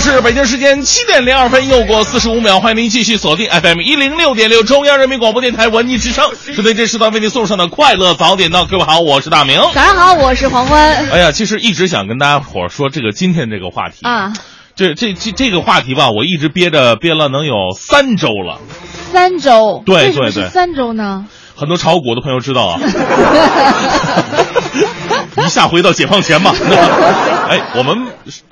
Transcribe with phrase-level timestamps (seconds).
[0.00, 8.64] 是北京时间七点零二分，又过四十五秒，欢迎您继续锁定 FM 一零六点六中央人民广播电台文艺之声，是对这时段为您送上的快乐早点到。
[8.66, 9.60] 各位好，我是大明。
[9.74, 14.32] 早上好，我是黄欢哎呀，其实一直想跟大家伙说这个今天这个话题，啊。
[14.74, 18.60] 这这这这个话题吧，我一直憋着憋了能有三周了。
[19.10, 21.24] 三周，对对对三周呢？
[21.54, 22.78] 很多炒股的朋友知道啊，
[25.44, 26.52] 一下回到解放前吧。
[27.48, 28.06] 哎，我们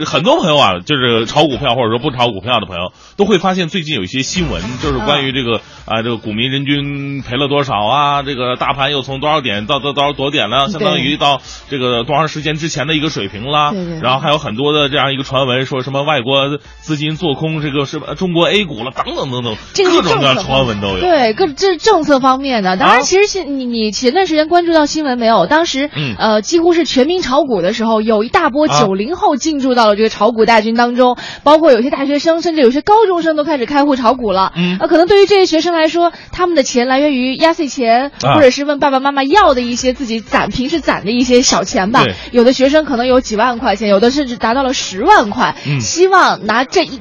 [0.04, 13.72] 很多朋友啊，就是炒股票或者说不炒股票的朋友，都会发现最近有一些新闻，就是关于这个啊，这个股民人均赔了多少啊，这个大盘又从多少点到到多少多点了，相当于到这个多长时间之前的一个水平啦。
[14.00, 21.00] 然后还有很多的这样一个传闻，说什么外国资金做空这个什么中国 A 股了，等等等等，这各种各样传闻都有。
[21.00, 22.76] 对，各这是政策方面的。
[22.76, 25.46] 当啊然，其实现你你前段时间关注到新闻没有？
[25.46, 34.52] 当时、嗯呃几乎是全民炒股的时候，有一大波啊九零后进驻到了这个炒股大军当中，包括有些大学生，甚至有些高中生都开始开户炒股了。
[34.56, 42.04] 嗯呃，可能对于这些学生来说，他们的钱来源于压岁钱，啊或者是问爸爸妈妈要的一些自己攒平时攒的一些小钱吧。
[42.32, 47.00] 有的学生可能有几万块钱，有的甚至达到了十万块，嗯希望拿这一。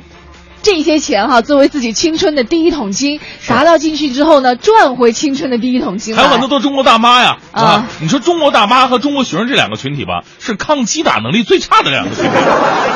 [0.64, 6.16] 这些钱哈，作为自己青春的第一桶金，砸到进去之后呢，赚回青春的第一桶金。
[6.16, 12.32] 还有很多都中国大妈呀，啊你说中国大妈和中国学生这两个群体吧，是抗击打能力最差的两个群体。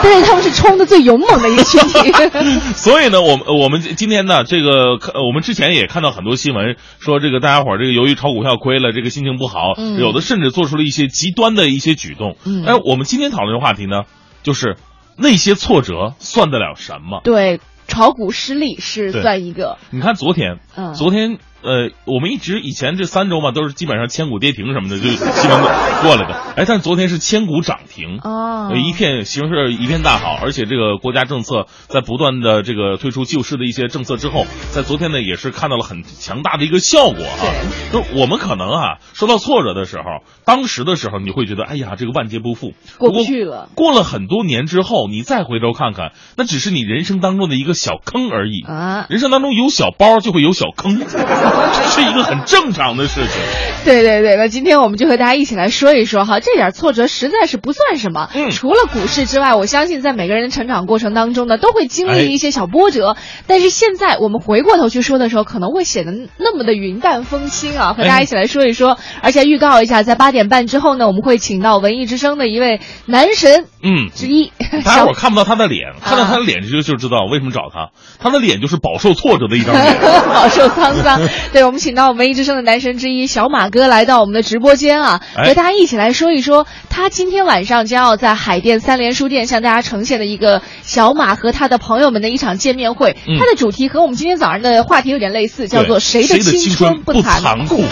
[0.01, 2.11] 但是他们是冲的最勇猛的一个群体。
[2.73, 12.37] 所以呢，我们我们今天呢，这个看我们之前也看到很多新闻，说这个大家伙儿这个由于炒股票亏了，这个心情不好，嗯有的甚至做出了一些极端的一些举动。
[12.45, 14.03] 嗯哎，我们今天讨论的话题呢，
[14.43, 14.77] 就是
[15.17, 17.21] 那些挫折算得了什么？
[17.23, 19.77] 对，炒股失利是算一个。
[19.89, 25.61] 你看昨天，嗯昨天呃，我们一直以前这三周嘛，都是基本上千股跌停什么的，就基本
[26.01, 26.33] 过来的。
[26.55, 28.19] 哎，但是昨天是千股涨停。
[28.23, 37.43] 哦呃一片形势一片大好，而且这个国家政策在不断的这个推出救市的一些政策之后，在昨天呢也是看到了很强大的一个效果啊。
[37.91, 40.03] 就我们可能啊受到挫折的时候，
[40.45, 48.63] 当时的时候你会觉得哎呀这个万劫不复，过去了过了很多年之后，你再回头看看，那只是你人生当中的一个小坑而已。
[48.65, 51.17] 啊，人生当中有小包就会有小坑，这
[51.87, 53.41] 是一个很正常的事情。
[53.85, 58.29] 对对对，那今天我们就和大家一起来说一说哈，这点挫折实在是不算什么。
[58.33, 63.15] 嗯除了股市之外，我相信在每个人的成长过程当中呢，都会经哎历一些小波折。
[63.45, 68.97] 但是现在我们回过头去说的时候，可能会显得那么的云淡风轻啊，和大家一起来说一说。
[69.21, 77.89] 而且预告一下，在八点半之后呢，我们会请到文艺之声的一位男神嗯，之一， 大家小伙看不到他的脸，看到他的脸就就知道为什么找他。
[78.19, 79.97] 他的脸就是饱受挫折的一张脸。
[80.33, 81.19] 饱受沧桑。
[81.53, 85.47] 对，我们请到文艺之声的男神之一小马哥来到我们的直播间啊，哎。
[85.47, 93.17] 和大家一起来说一说他今天晚上将要在海淀三联书店向大家呈现的一个小马和他的朋友们的一场见面会。
[93.27, 93.37] 嗯。
[93.39, 97.83] 它的主题和我们今天早上的话题有点类似，叫做“谁的青春不残酷”。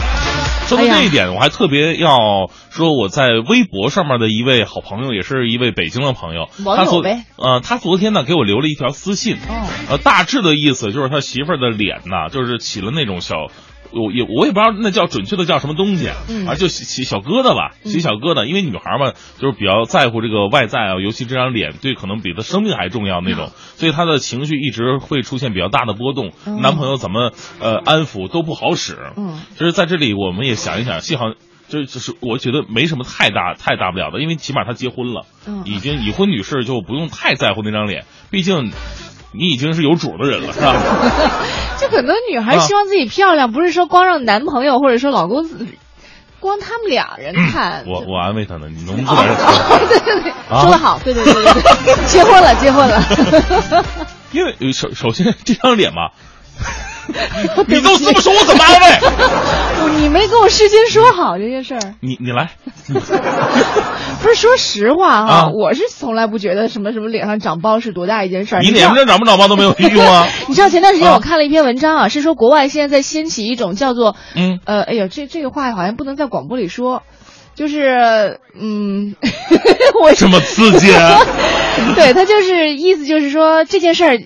[0.65, 7.01] 说到这一点，我还特别要说，我在微博上面的一位好朋友，也是一位北京的朋友，他昨
[7.37, 13.35] 呃，他昨天呢给我留了一条私信，哦呃，大致的意思就是他媳妇儿的脸呐，就是起了那种小。
[13.95, 16.45] 我也我也不知道那叫准确的叫什么东西，嗯。
[16.47, 26.61] 啊，就起起小疙瘩吧，起小疙瘩，因为女孩嘛，就是比较在乎这个外在啊，尤其这张脸，对可能比她生命还重要那种，所以她的情绪一直会出现比较大的波动，嗯。
[26.61, 31.33] 男朋友怎么呃安抚都不好使，嗯，就是在这里我们也想一想，幸好。
[31.67, 35.63] 就就是我觉得没什么太大太大不了的，因为起码她结婚了，嗯。
[35.65, 38.71] 已经已婚女士就不用太在乎那张脸，毕竟
[39.37, 40.75] 你已经是有主的人了，是吧？
[41.79, 45.43] 就很多女孩啊希望自己漂亮，不是说光让男朋友或者说老公，
[46.39, 47.83] 光他们俩人看。
[47.87, 51.43] 我我安慰她呢，你能不能哦 对对对，啊说的好，对对对对
[51.95, 53.85] 对，结婚了，结婚了。
[54.31, 56.09] 因为呃首首先这张脸嘛，
[57.67, 58.99] 你都这么说，我怎么安慰？
[59.81, 61.79] 不， 你没跟我事先说好这件事儿。
[62.01, 62.51] 你你来，
[64.21, 68.61] 不是说实话哈、啊我是从来不觉得什么什么脸上长包是多大一件事儿。
[68.61, 70.27] 你脸上长不长包都没有用啊。
[70.47, 77.03] 你知道前段时间啊我看了一篇文章啊，是说国外现在在掀起一种叫做嗯，呃，哎呦，这这个话好像不能在广播里说，
[77.55, 79.15] 就是嗯，
[80.01, 81.19] 我这么刺激啊！
[81.95, 84.19] 对他就是意思就是说这件事儿。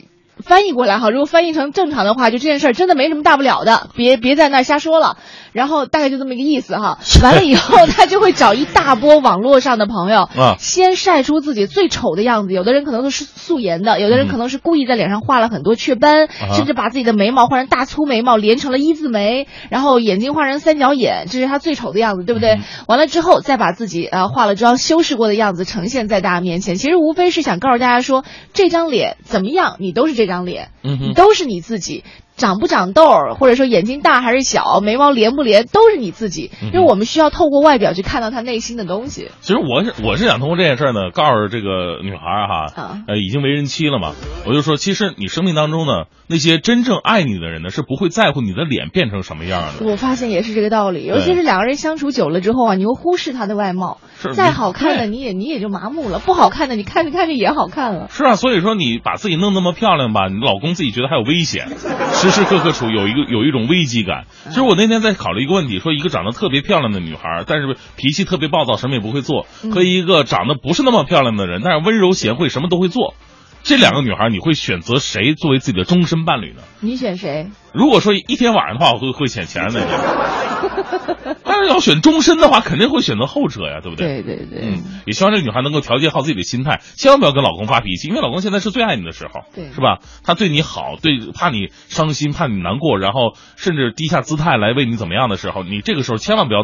[0.44, 5.18] 翻译过来哈，如果翻译成正常的话，就这件事儿真的没什么大不了的，别别在那瞎说了。
[5.52, 7.00] 然后大概就这么一个意思哈。
[7.22, 12.54] 完了以后，他就会找一大波网络上的朋友， 啊先晒出自己最丑的样子。
[12.54, 22.52] 有的人可能都是素颜的，有的人可能是故意在脸上画了很多雀斑，啊甚至把自己的眉毛画成大粗眉毛，连成了一字眉，然后眼睛画成三角眼，这是他最丑的样子，对不对？
[22.52, 26.76] 嗯完了之后，再把自己呃化了妆、修饰过的样子呈现在大家面前。
[26.76, 28.24] 其实无非是想告诉大家说，
[28.54, 30.70] 这张脸怎么样，你都是这张脸，
[31.10, 32.04] 你都是你自己。
[32.40, 36.50] 长不长痘儿，或者说眼睛大还是小，眉毛连不连，都是你自己。
[36.62, 39.30] 因为我们需要透过外表去看到他内心的东西。
[39.42, 44.14] 其实我是我是想通过这件事呢，告诉这个女孩哈啊，呃，已经为人妻了嘛，
[44.48, 49.86] 我就说，其实你生命当中呢，那些真正爱你的人呢，是不会在乎你的脸变成什么样的。
[49.86, 53.98] 我发现也是这个道理，尤其是两个人相处久了之后啊，你会忽视他的外貌。
[54.22, 58.08] 是再好看的你也你也就麻木了，不好看的你看着看着也好看了。
[58.10, 61.70] 是啊，所以说你把自己弄那么漂亮吧，你老公自己觉得还有危险，
[62.32, 64.26] 时时刻刻处有一个有一种危机感。
[64.46, 73.16] 其实我那天在考虑一个问题，说一个长得特别漂亮的女孩，但是脾气特别暴躁，什么也不会做，和一个长得不是那么漂亮的人，但是温柔贤惠，什么都会做，
[73.70, 76.64] 这两个女孩你会选择谁作为自己的终身伴侣呢？
[76.80, 77.52] 你选谁？
[77.72, 81.36] 如果说一天晚上的话，我会会选前任那个。
[81.46, 84.24] 但是要选终身的话，肯定会选择后者呀，对不对？
[84.24, 90.00] 对对对，嗯，也希望这个女孩能够调节好自己的心态，千万不要跟老公发脾气，因为老公现在是最爱你的时候，对是吧？
[90.24, 96.64] 他对你好，对怕你伤心，怕你难过，然后甚至低下姿态来为你怎么样的时候，你这个时候千万不要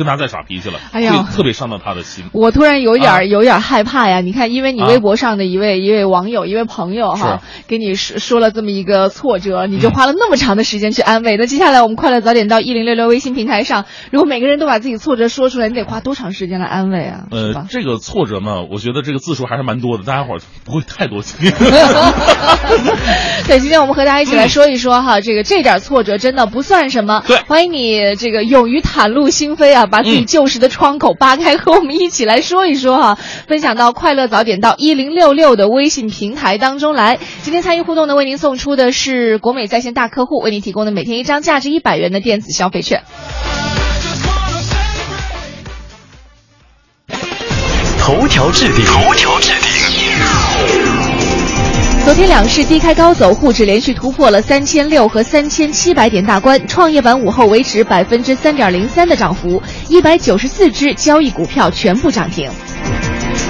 [0.00, 2.24] 跟他再耍脾气了，哎呀会特别伤到他的心。
[2.32, 4.22] 我突然有点、啊有点害怕呀！
[4.22, 11.36] 你看，因为你啊微博上的一位、一位网友、一位朋友哈，给你说说了这么一个挫折，你就嗯花了那么长的时间去安慰。
[11.36, 17.26] 那接下来我们快乐早点到一零六六微信平台上，如果每个人都把自己挫折说出来，你得花多长时间来安慰啊？
[17.30, 17.66] 是呃，？
[17.68, 21.50] 这个挫折嘛，我觉得这个字数还是蛮多的，大家伙儿不会太多听。
[23.46, 27.22] 对，今天我们和大家一起来说一说哈，这个这点挫折真的不算什么。
[27.26, 37.18] 对欢迎你这个勇于袒露心扉啊，把自己嗯旧时的窗口扒开，和我们一起来说一说哈，分享到快乐早点到一零六六的微信平台当中来。
[37.42, 43.02] 今天参与互动的，为您送出的是国美在线大客户为您提供的每天一张价值一百元的电子消费券。
[47.98, 50.99] 头条置顶，头条置顶。
[52.10, 62.50] 昨天两市低开高走，沪指连续突破了三千六和三千七百点大关，创业板午后维持百分之三点零三的涨幅，一百九十四只交易股票全部涨停。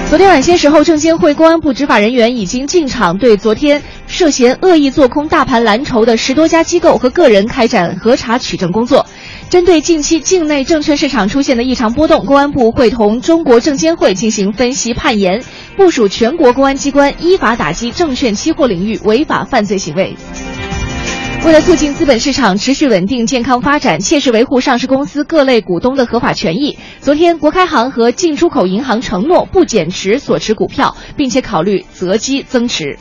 [0.07, 9.07] 昨天晚些时候，证监会、公安部执法人员已经进场对昨天涉嫌恶意做空大盘蓝筹的十多家机构和个人开展核查取证工作。
[9.51, 15.43] 针对近期境内证券市场出现的异常波动，公安部会同中国证监会进行分析判研，
[15.75, 20.15] 部署全国公安机关依法打击证券期货领域违法犯罪行为。
[21.45, 32.97] 为了促进资本市场持续稳定健康发展，切实维护上市公司各类股东的合法权益，昨天国开行和进出口银行承诺不减持所持股票，并且考虑择机增持。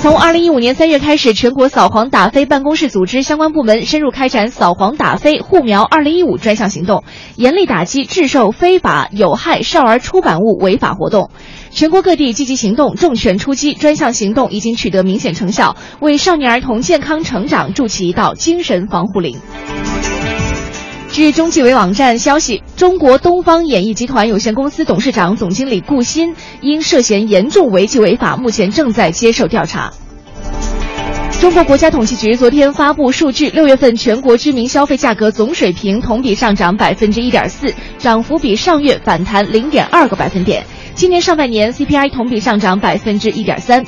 [0.00, 7.04] 从二零一五年三月开始，全国扫黄打非办公室组织相关部门深入开展扫黄打非护苗二零一五专项行动，
[7.36, 11.28] 严厉打击制售非法有害少儿出版物违法活动。
[11.70, 19.36] 全国各地积极行动，重拳出击，专项行动已经取得明显成效，为少年儿童健康成长筑起一道精神防护林。
[21.12, 29.92] 据中纪委网站消息，中国东方演艺集团有限公司董事长、总经理顾鑫因涉嫌严重违纪违法，目前正在接受调查。
[31.40, 40.64] 中国国家统计局昨天发布数据，六月份全国居民消费价格总水平同比上涨百分之一点四，涨幅比上月反弹零点二个百分点。
[40.94, 43.84] 今年上半年 CPI 同比上涨百分之一点三。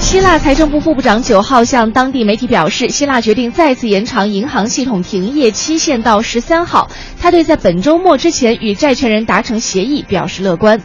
[0.00, 6.90] 希腊财政部副部长九号向当地媒体表示，希腊决定再次延长银行系统停业期限到十三号。
[7.20, 10.80] 他对在本周末之前与债权人达成协议表示乐观。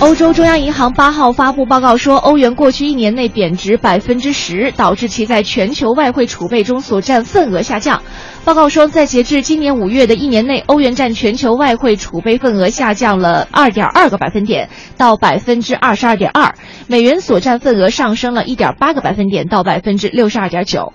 [0.00, 8.00] 欧洲中央银行八号发布报告说，欧元过去一年内贬值百分之十，导致其在全球外汇储备中所占份额下降。
[8.42, 16.54] 报告说，在截至今年五月的一年内，欧元占全球外汇储备份额下降了二点二个百分点，到百分之二十二点二；
[16.86, 20.94] 美元所占份额上升了一点八个百分点，到百分之六十二点九。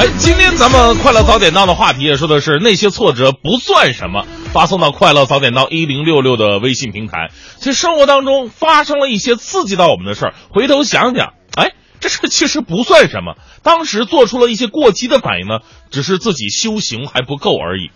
[0.00, 7.28] 哎，今天咱们快乐早点到的话题也说的是那些挫折不算什么，发送到快乐早点到一零六六的微信平台。
[7.58, 13.34] 其实生活当中发生了一些刺激到我们的事儿，回头想想，哎，这事其实不算什么。
[13.62, 15.58] 当时做出了一些过激的反应呢，
[15.90, 17.90] 只是自己修行还不够而已。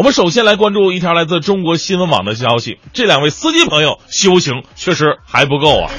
[0.00, 5.90] 我们首先来关注一条来自中国新闻网的消息，这两位司机朋友修行确实还不够啊。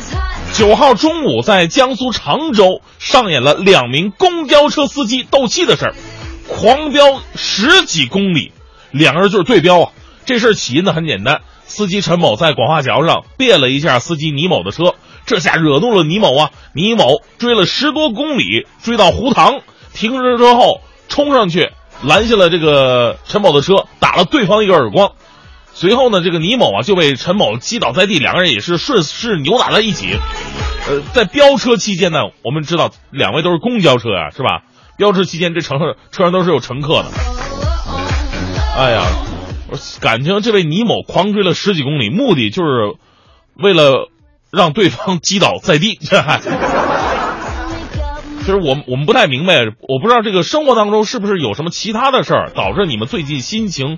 [0.54, 5.96] 九号中午，在江苏常州上演了两名公交车司机斗气的事儿，
[6.48, 8.54] 狂飙十几公里，
[8.90, 9.92] 两个人就是对飙啊。
[10.26, 14.96] 这事儿起因呢很简单，司机陈某在广化桥上别了一下司机倪某的车，
[15.28, 16.50] 这下惹怒了倪某啊。
[16.74, 19.62] 倪某追了十多公里，追到湖塘
[19.94, 21.70] 停车之后，冲上去
[22.04, 25.14] 拦下了这个陈某的车，打了对方一个耳光。
[25.74, 30.18] 随后呢，这个倪某啊就被陈某击倒在地，两个人也是顺势扭打在一起。
[30.88, 34.64] 呃，在飙车期间呢，我们知道两位都是公交车啊，是吧？
[34.98, 37.06] 飙车期间，这乘客车上都是有乘客的。
[38.78, 39.04] 哎呀，
[40.02, 42.96] 感情这位倪某狂追了十几公里，目的就是
[43.56, 44.10] 为了
[44.52, 45.98] 让对方击倒在地。
[46.02, 46.40] 这还，
[48.42, 53.98] 就是我们我们不太明白，我不知道这个生活当中是不是有什么其他的事儿导致你们最近心情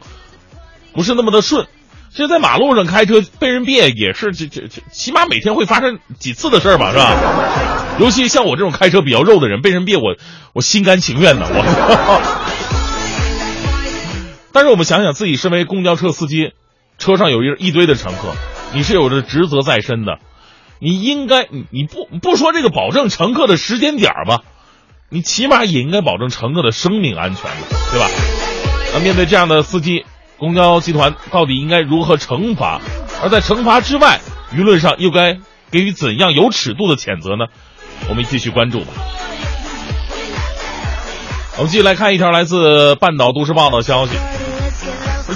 [0.93, 1.65] 不是那么的顺。
[2.11, 7.97] 其实，在马路上开车被人别也是这这这，起码每天会发生几次的事儿吧，是吧？
[7.99, 10.15] 尤其像我这种开车比较肉的人，被人别我
[10.53, 11.63] 我心甘情愿的我。
[14.53, 16.51] 但是我们想想，自己身为公交车司机，
[16.99, 18.35] 车上有一一堆的乘客，
[18.73, 20.19] 你是有着职责在身的，
[20.83, 24.41] 你应该你你不不说这个保证乘客的时间点儿吧，
[25.07, 28.09] 你起码也应该保证乘客的生命安全的，对吧？
[28.93, 30.03] 那面对这样的司机，
[30.37, 32.81] 公交集团到底应该如何惩罚？
[33.21, 34.19] 而在惩罚之外，
[34.53, 35.39] 舆论上又该
[35.71, 37.45] 给予怎样有尺度的谴责呢？
[38.09, 38.87] 我们继续关注吧。
[41.55, 44.17] 我们继续来看一条来自半岛都市报的消息。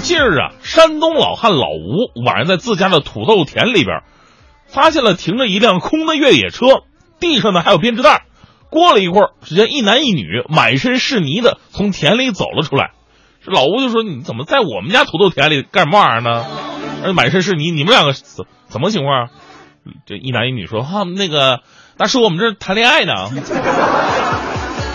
[0.02, 4.02] 近日啊，山东老汉老吴晚上在自家的土豆田里边，
[4.68, 6.66] 发现了停着一辆空的越野车，
[7.18, 8.26] 地上呢还有编织袋。
[8.70, 12.90] 过了一会儿，只见一男一女满身是泥的从田里走了出来。
[13.44, 16.44] 这老吴就说：“你怎么在我们家土豆田里干什么玩意儿呢？
[17.02, 19.30] 而且满身是泥，你们两个怎怎么情况？”
[20.04, 21.60] 这一男一女说：“哈、那个
[21.96, 23.14] 大叔，我们这谈恋爱呢。”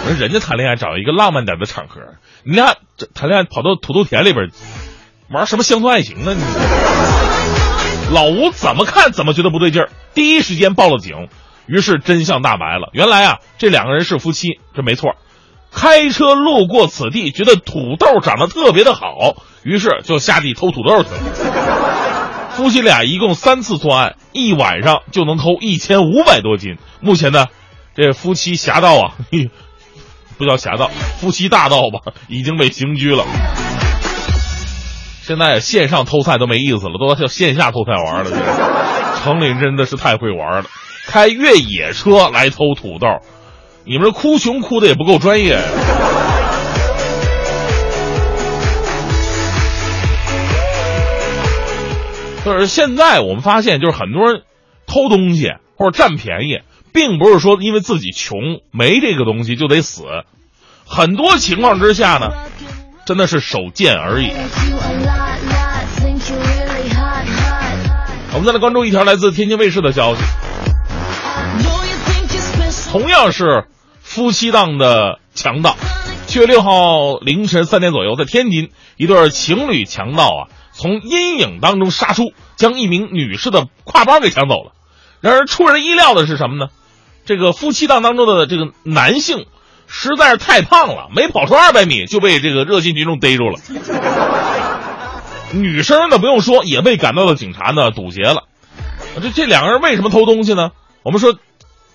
[0.05, 2.01] 我说：“人家谈恋爱找一个浪漫点的场合，
[2.43, 4.51] 你俩这谈恋爱跑到土豆田里边，
[5.31, 6.35] 玩什么乡村爱情呢？
[6.35, 6.41] 你
[8.13, 11.29] 老吴怎么看怎么觉得不对劲儿，第一时间报了警。
[11.65, 15.15] 于是真相大白了，原来啊，这两个人是夫妻，这没错。
[15.71, 22.49] 开车路过此地，觉得土豆长得特别的好，于是就下地偷土豆去了。
[22.51, 26.77] 夫妻俩一共三次作案，一晚上就能偷一千五百多斤。
[26.99, 27.47] 目前呢，
[27.95, 29.49] 这夫妻侠盗啊，嘿
[30.37, 33.25] 不叫侠盗，夫妻大盗吧，已经被刑拘了。
[35.25, 38.29] 现在线上偷菜都没意思了，都要线下偷菜玩了。
[38.29, 38.41] 这个
[39.23, 40.65] 城里真的是太会玩了，
[41.07, 43.07] 开越野车来偷土豆，
[43.85, 45.61] 你们这哭穷哭的也不够专业呀。
[52.43, 54.41] 就是现在我们发现，就是很多人
[54.85, 56.59] 偷东西或者占便宜，
[56.91, 60.03] 并不是说因为自己穷没这个东西就得死，
[60.85, 62.33] 很多情况之下呢，
[63.05, 64.31] 真的是手贱而已。
[68.33, 70.21] 我们再来关注一条来自天津卫视的消息，
[72.89, 73.67] 同样是
[74.01, 75.75] 夫妻档的强盗。
[76.25, 84.71] 七月六号凌晨三点左右，在天津，一对情侣强盗啊，从阴影当中杀出，将一名女士的挎包给抢走了。
[85.21, 86.71] 然而出人意料的是什么呢？
[87.25, 89.45] 这个夫妻档当中的这个男性
[89.95, 93.59] 实在是太胖了，没跑出二百米就被这个热心群众逮住了。
[95.53, 98.45] 女生呢不用说，也被赶到的警察呢堵截了。
[99.21, 100.71] 这这两个人为什么偷东西呢？
[101.03, 101.35] 我们说，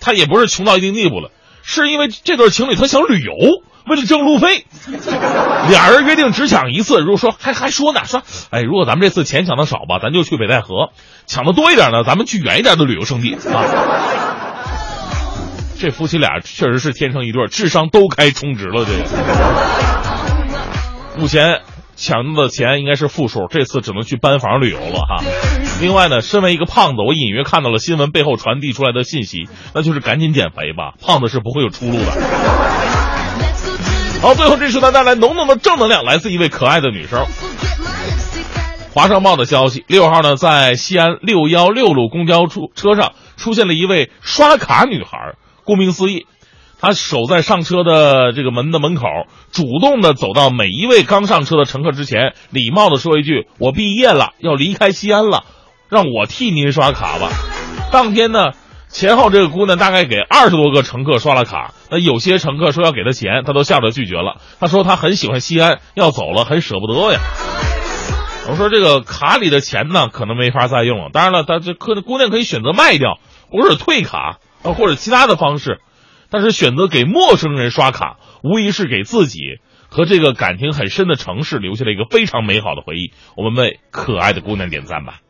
[0.01, 1.33] 他也不是穷到一定地步了，
[1.65, 3.35] 是因为这对情侣他想旅游，
[3.89, 4.65] 为了挣路费，
[5.69, 7.01] 俩人约定只抢一次。
[7.01, 10.93] 如果说还还说呢，说哎，如果咱们这次钱抢的少吧，咱就去北戴河；
[11.27, 14.48] 抢的多一点呢，咱们去远一点的旅游胜地啊。
[15.79, 18.85] 这夫妻俩确实是天生一对，智商都该充值了。
[18.85, 19.05] 这个
[21.17, 21.61] 目前
[21.95, 25.23] 抢到的钱应该是负数，这次只能去班房旅游了哈。
[25.81, 32.11] 另外呢，身为一个胖子，我隐约看到了新闻背后传递出来的信息，那就是赶紧减肥吧，胖子是不会有出路的。
[34.21, 37.25] 好，最后这时段带来浓浓的正能量，来自一位可爱的女生。
[38.95, 45.37] 华商报的消息，六号呢，在西安六幺六路公交出车上出现了一位刷卡女孩。
[45.69, 46.27] 顾名思义，
[46.81, 49.05] 她守在上车的这个门的门口，
[49.53, 55.45] 主动的走到每一位刚上车的乘客之前，礼貌的说一句：“我毕业了，要离开西安了，
[55.91, 57.29] 让我替您刷卡吧。”
[57.93, 58.53] 当天呢，
[58.89, 64.41] 前后这个姑娘大概给二十多个乘客刷了卡，那有些乘客说要给她钱，她都笑着拒绝了。
[64.59, 67.21] 她说她很喜欢西安，要走了，很舍不得呀。
[68.49, 71.11] 我说这个卡里的钱呢，可能没法再用了。
[71.13, 73.19] 当然了，她这可姑娘可以选择卖掉，
[73.51, 75.81] 或者退卡啊，或者其他的方式。
[76.31, 79.41] 但是选择给陌生人刷卡，无疑是给自己
[79.89, 83.13] 和这个感情很深的城市留下了一个非常美好的回忆。
[83.35, 85.21] 我们为可爱的姑娘点赞吧。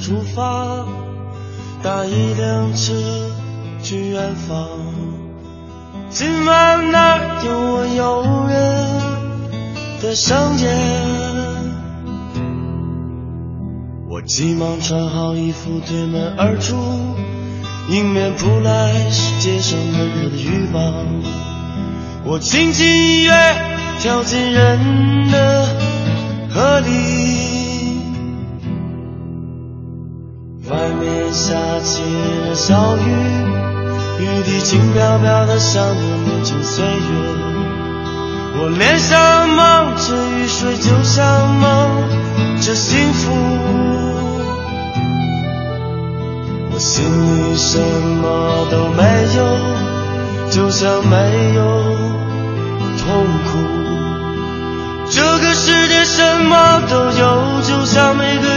[0.00, 0.86] 出发，
[1.82, 2.92] 搭一辆车
[3.82, 4.68] 去远方。
[6.08, 11.76] 今晚那有我诱人的香烟。
[14.08, 16.76] 我急忙穿好衣服，推门而出，
[17.88, 20.92] 迎面扑来是街上温热的欲望。
[22.24, 23.32] 我轻轻一跃，
[24.00, 25.68] 跳进人的
[26.50, 26.88] 河里。
[30.68, 33.00] 外面下起了小雨，
[34.18, 36.90] 雨滴轻飘飘的，像着年轻岁月。
[38.58, 43.30] 我脸上蒙着雨水，就像蒙着幸福。
[46.76, 49.02] 我心里什么都没
[49.34, 49.40] 有，
[50.50, 51.62] 就像没有
[52.98, 53.56] 痛苦。
[55.10, 58.55] 这个世界什么都有，就像每个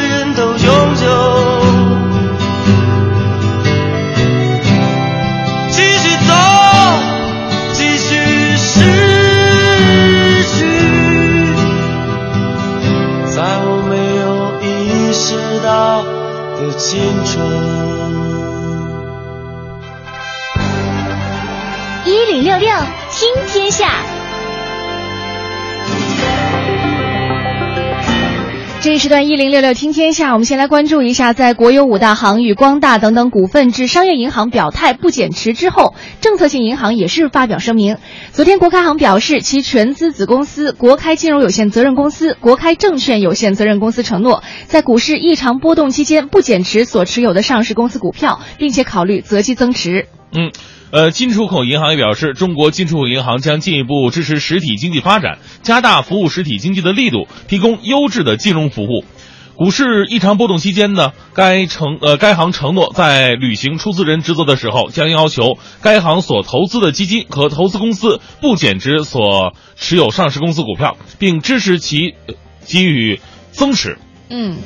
[28.82, 37.98] 这一时段一零六六听天下，我们先来关注一下，在国有五大行与光大等等股份制商业银行表态不减持之后，政策性银行也是发表声明。
[38.32, 50.08] 昨天，国开行表示，其全资子公司国开金融有限责任公司、国开证券有限责任公司承诺，在股市异常波动期间不减持所持有的上市公司股票，并且考虑择机增持。
[50.32, 50.54] 嗯，
[50.92, 59.06] 呃，进出口银行也表示，中国进出口银行将进一步支持实体经济发展，加大服务实体经济的力度，提供优质的金融服务。
[59.56, 72.16] 股市异常波动期间呢，该承呃该行承诺在履行出资人职责的时候，将要求该行所投资的基金和投资公司不减值所持有上市公司股票，并支持其
[72.66, 73.20] 给予
[73.52, 73.98] 增持。
[74.32, 74.58] 嗯，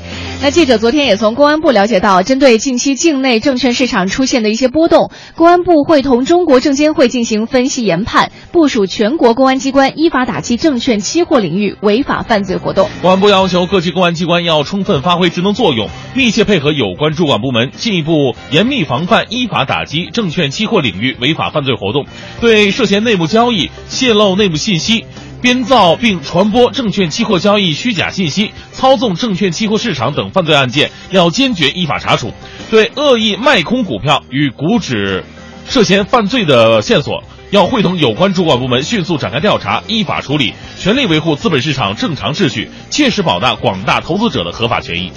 [0.42, 12.90] 那记者昨天也从公安部了解到，针对近期境内证券市场出现的一些波动，公安部会同中国证监会进行分析研判，部署全国公安机关依法打击证券期货领域违法犯罪活动。
[13.02, 22.06] 公安部要求各级公安机关要充分发挥职能作用，密切配合有关主管部门，进一步严密防范依法打击证券期货领域违法犯罪活动，
[22.42, 25.06] 对涉嫌内幕交易、泄露内幕信息。
[25.44, 32.30] 编造并传播证券期货交易虚假信息、操纵证券期货市场等犯罪案件，要坚决依法查处；
[32.72, 35.26] 对恶意卖空股票与股指
[35.68, 45.12] 涉嫌犯罪的线索，要会同有关主管部门迅速展开调查，依法处理，全力维护资本市场正常秩序，切实保障广大投资者的合法权益。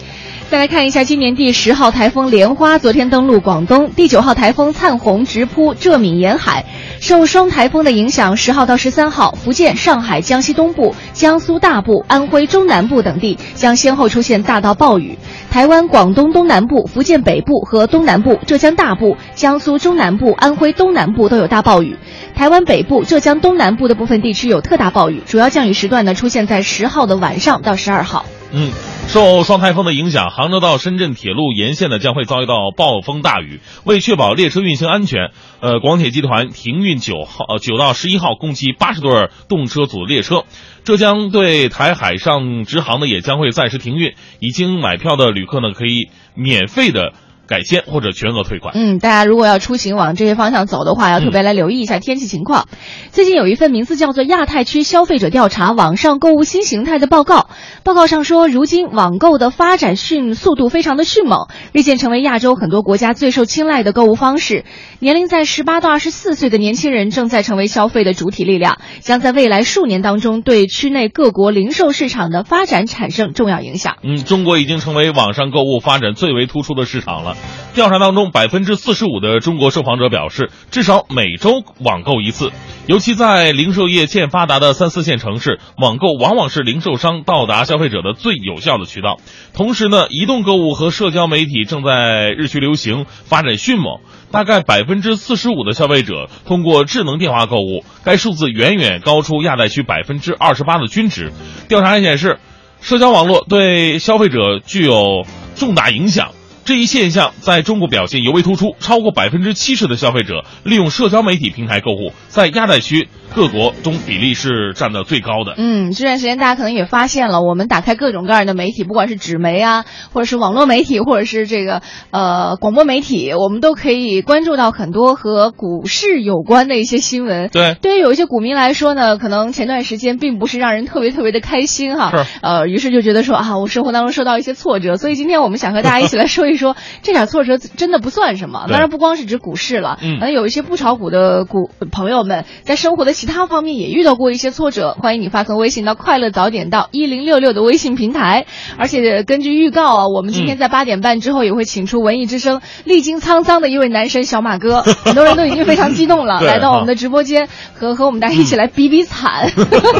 [0.48, 6.64] 再来看一下，今年第十号台风莲花昨天登陆广东，第九号台风灿红直扑浙闽沿海。
[7.00, 15.18] 受双台风的影响，十号到十三号，福建、上海、江西东部、江苏大部、安徽中南部等地将先后出现大到暴雨。
[15.50, 21.96] 台湾广东东南部、福建北部和东南部、浙江大部、江苏中南部、安徽东南部都有大暴雨。
[22.37, 28.24] 台湾北部、浙江东南部的部分地区有特大暴雨，主要降雨时段呢出现在十号的晚上到十二号。
[28.52, 28.70] 嗯，
[29.09, 33.61] 受双台风的影响，杭州到深圳铁路沿线呢将会遭遇到暴风大雨。
[33.85, 40.44] 为确保列车运行安全，呃，广铁集团停运九号、呃九到十一号共计八十对动车组列车。
[40.85, 47.12] 浙江对台海上直航呢也将会暂时停运，已经买票的旅客呢可以免费的
[47.46, 48.74] 改签或者全额退款。
[48.76, 52.68] 嗯，大家如果要出行往这些方向走的话，要特别来留意一下天气情况。
[53.11, 57.48] 最近有一份名字叫做《亚太区消费者调查网上购物新形态》的报告，
[57.85, 64.64] 报告上说，如今网购的发展迅速度非常的迅猛，日渐成为亚洲很多国家最受青睐的购物方式。
[64.98, 73.96] 年龄在十八到二十四岁的年轻人正在成为消费的主体力量，将在未来数年当中对区内各国零售市场的发展产生重要影响。
[74.02, 77.36] 嗯，中国已经成为网上购物发展最为突出的市场了。
[77.75, 82.51] 调查当中，百分之四十五的中国受访者表示，至少每周网购一次。
[82.87, 89.18] 尤其在零售业欠发达的三四线城市，网购往往是零售商到达消费者的最有效的渠道。
[89.53, 93.99] 同时呢，移动购物和社交媒体正在日趋流行，发展迅猛。
[94.31, 101.33] 大概百分之四十五的消费者通过智能电话购物，该数字远远高出亚太区百分之二十八的均值。
[101.68, 102.38] 调查还显示，
[102.81, 106.31] 社交网络对消费者具有重大影响。
[106.66, 115.54] 这一现象在中国表现尤为突出，超过百分之七十的消费者利用社交媒体平台购物，在亚太区各国中比例是占的最高的。
[115.56, 127.48] 嗯，这段时间大家可能也发现了，我们打开各种各样的媒体，不管是纸媒啊，或者是网络媒体，或者是这个呃广播媒体，我们都可以关注到很多和股市有关的一些新闻。
[127.52, 132.10] 对，对于有一些股民来说呢，可能前段时间并不是让人特别特别的开心哈。
[132.10, 132.24] 是。
[132.42, 138.66] 呃，于是就觉得说啊，我生活当中受到一些挫折，所以今天我们想和大家一起来说一说， 这点挫折真的不算什么。
[138.70, 148.44] 当然不光是指股市了，嗯可能有一些不炒股的股朋友们在生活的其他方面也遇到过一些挫折，欢迎你发送微信到快乐早点到一零六六的微信平台。
[148.76, 159.50] 而且根据预告啊，我们今天在八点半之后也会请出文艺之声历经沧桑的一位男神小马哥， 很多人都已经非常激动了， 来到我们的直播间和和我们大家一起来比比惨，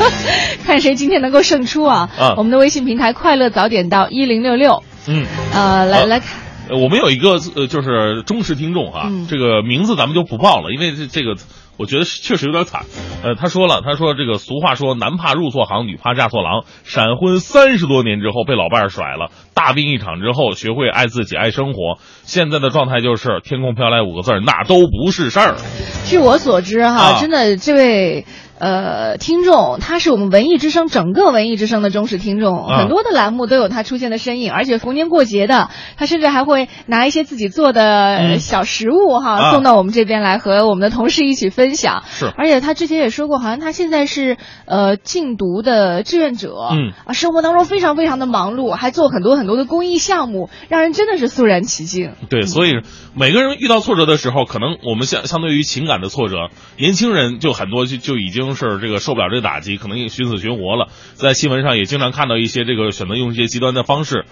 [0.67, 2.11] 看谁今天能够胜出啊！
[2.19, 5.25] 啊我们的微信平台快乐早点到一零六六，嗯。
[5.55, 6.29] 呃，来好来看。
[6.69, 11.37] 呃，我们有一个呃，就是忠实听众啊，嗯这个名字咱们就不报了，因为这这个
[11.77, 12.83] 我觉得确实有点惨。
[13.23, 16.65] 呃，他说了，他说这个俗话说男怕入错行，女怕嫁错郎。
[16.85, 25.57] 闪婚三十多年之后被老伴儿甩了，大病一场之后学会爱自己爱生活，现在的状态就是天空飘来五个字儿，那都不是事儿。
[26.05, 28.27] 据我所知哈，啊真的这位
[28.59, 32.79] 呃听众，他是我们文艺之声整个文艺之声的忠实听众，啊。
[32.79, 39.51] 很多的栏目都有他出现的身影，而且逢年过节的，他甚至还会拿一些自己做的小食物哈、啊。
[39.53, 42.05] 送到我们这边来和我们的同事一起分享。
[42.07, 42.27] 是。
[42.27, 46.93] 而且他之前也说过，好像他现在是呃禁毒的志愿者，嗯。
[47.05, 52.13] 啊，生活当中非常非常的忙碌，还做很多很多的公益项目，让人真的是肃然起敬。
[52.31, 52.73] 对，所以
[53.15, 56.37] 每个人遇到挫折的时候，可能我们相相对于情感的挫折，
[56.79, 60.89] 年轻人就很多就就已经是这个受不了这个打击，可能也寻死寻活了。
[61.15, 64.27] 在新闻上也经常看到一些这个选择用一些极端的方式。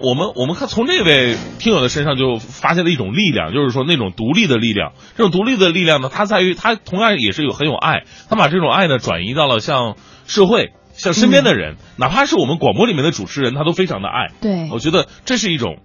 [0.00, 4.92] 我们我们看从这位听友的身上就发现了一种力量，就是说那种独立的力量。
[5.16, 9.96] 这种独立的力量呢，它在于它同样也是有很有爱，他把这种爱呢转移到了像
[10.26, 10.72] 社会。
[10.94, 14.28] 像身边的人，哪怕是我们广播里面的主持人，他都非常的爱。
[14.42, 15.78] 对我觉得这是一种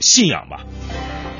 [0.00, 0.64] 信仰吧。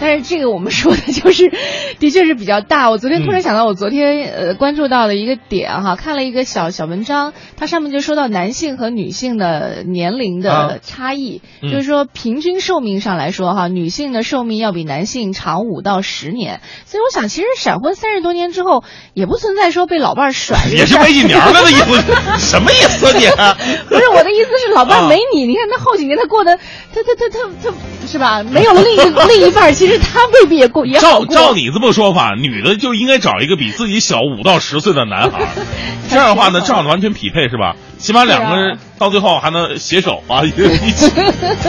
[0.03, 1.53] 但是这个我们说的就是，
[2.01, 2.91] 的确是比较大。
[2.91, 16.61] 我昨天突然想到，我昨天呃关注到的一个点哈，看了一个小小文章，它上面就说到男性和女性的年龄啊的差异，嗯就是说平均寿命上来说哈，女性的寿命要比男性长五到十年。
[16.85, 18.83] 所以我想，其实闪婚三十多年之后，
[19.15, 22.03] 也不存在说被老伴儿甩也是没几年了的意思，
[22.45, 23.23] 什么意思啊你？
[23.89, 27.77] 不是我的意思是，老伴没你，你看他后几年他过得，他他他他他，
[28.09, 28.43] 是吧？
[28.43, 31.27] 没有了另一另一半儿，其实他未必也过也好照过。
[31.35, 35.49] 照你这么说法，女的就应该找一个比自己小五到十岁的男孩，
[36.11, 37.77] 这样的话呢，这样完全匹配是吧？
[37.99, 41.11] 起码两个人到最后还能携手啊，一起。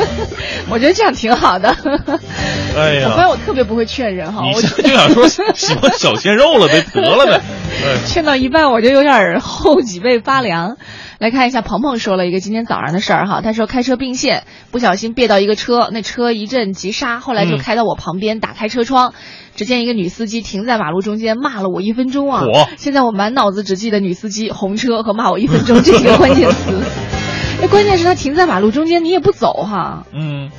[0.69, 1.69] 我觉得这样挺好的。
[2.75, 7.41] 哎我发现呀，我特别不会劝人哈，我你现在就想说喜欢小鲜肉了呗，得了呗。
[7.85, 10.77] 哎劝到一半我就有点后脊背发凉。
[11.23, 19.13] 来看一下，鹏鹏说了一个今天早上的事儿哈，他说开车并线，不小心别到一个车，那车一阵急刹，后来就嗯开到我旁边，打开车窗，
[19.55, 22.67] 只见一个女司机停在马路中间骂了我一分钟啊嚯！
[22.75, 26.81] 现在我满脑子只记得女司机、红车和骂我一分钟这几个关键词。
[27.61, 30.49] 那关键是他停在马路中间，你也不走哈，嗯，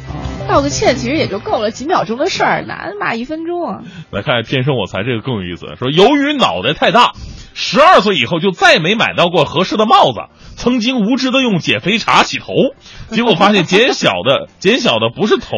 [0.48, 3.80] 道个歉其实也就够了，几秒钟的事儿，哪骂一分钟啊？
[4.10, 7.12] 来看天生我材这个更有意思，说由于脑袋太大，
[7.54, 10.20] 十二岁以后就再没买到过合适的帽子，
[10.56, 12.52] 曾经无知的用减肥茶洗头，
[13.10, 15.56] 结果发现减小的减小的不是头，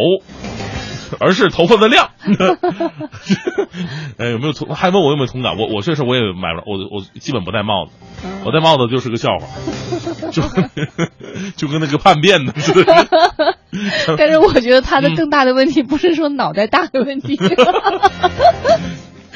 [1.18, 2.10] 而是头发的量。
[4.18, 4.74] 哎，有没有同？
[4.74, 5.56] 还问我有没有同感？
[5.56, 7.92] 我我确实我也买不了，我我基本不戴帽子，
[8.44, 9.46] 我戴帽子就是个笑话，
[10.30, 10.42] 就
[11.56, 13.06] 就跟那个叛变的似的。
[14.18, 17.36] 但是我觉得他的更大的问题不是说脑袋大的问题，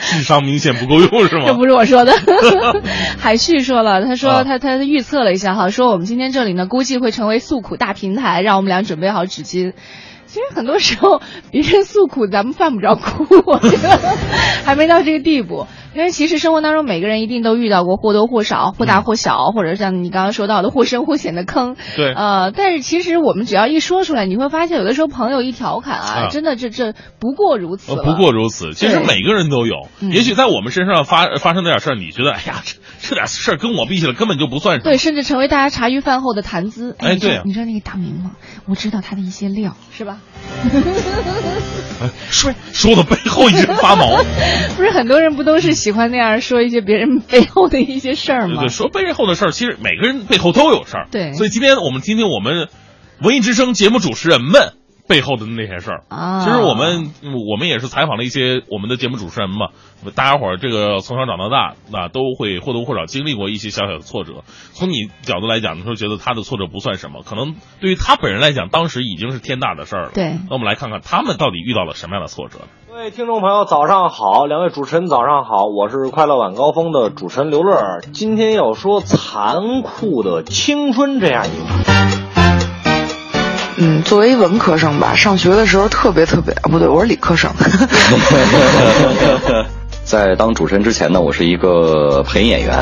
[0.01, 1.45] 智商明显不够用是吗？
[1.47, 2.13] 这不是我说的。
[3.19, 9.73] 海旭说了，他说啊他他预测了一下哈，说我们今天这里呢估计会成为诉苦大平台，让我们俩准备好纸巾。
[10.31, 13.99] 其实很多时候别人诉苦，咱们犯不着哭，我觉得
[14.65, 15.67] 还没到这个地步。
[15.93, 21.75] 因为其实生活当中每个人一定都遇到过或多或少、或大或小，或者像你刚刚说到的或深或浅的坑。
[21.97, 29.89] 对呃，但是其实我们只要一说出来，你会发现有的时候朋友一调侃啊，啊真的这这不过如此不过如此，其实每个人都有。
[30.01, 32.63] 嗯也许在我们身上发发生那点事儿，你觉得哎呀，
[33.03, 34.85] 这这点事儿跟我比起来根本就不算什么。
[34.85, 36.95] 对，甚至成为大家茶余饭后的谈资。
[36.99, 38.33] 哎对啊你知道那个大明吗？
[38.67, 40.21] 我知道他的一些料，是吧？
[42.03, 44.23] 哎说说的背后一阵发毛。
[44.77, 48.69] 不是很多人不都是喜欢那样说一些别人背后的一些事儿吗对对，？
[48.69, 51.09] 说背后的事儿，其实每个人背后都有事儿。
[51.11, 52.69] 对所以今天我们听听我们
[53.23, 54.73] 文艺之声节目主持人们
[55.11, 56.05] 背后的那些事儿。
[56.09, 59.71] 啊，其实我们嗯我们也是采访了一些我们的节目主持人嘛，
[60.15, 64.45] 大家伙儿这个从小长到大，那都会或多或少经历过一些小小的挫折。
[64.73, 70.11] 从你角度来讲，你说觉得他的挫折不算什么，可能对于他本人来讲，当时已经是天大的事儿了。
[70.15, 72.61] 对那我们来看看他们到底遇到了什么样的挫折。
[72.89, 74.47] 各位听众朋友，早上好！
[74.47, 78.01] 两位主持人早上好，我是快乐晚高峰的主持人刘乐。
[78.13, 82.20] 今天要说残酷的青春这样一个话题。
[83.83, 87.51] 嗯，作为文科生吧，上学的时候特别特别啊，不对，我是理科生。
[90.05, 92.77] 在当主持人之前呢，我是一个配音演员。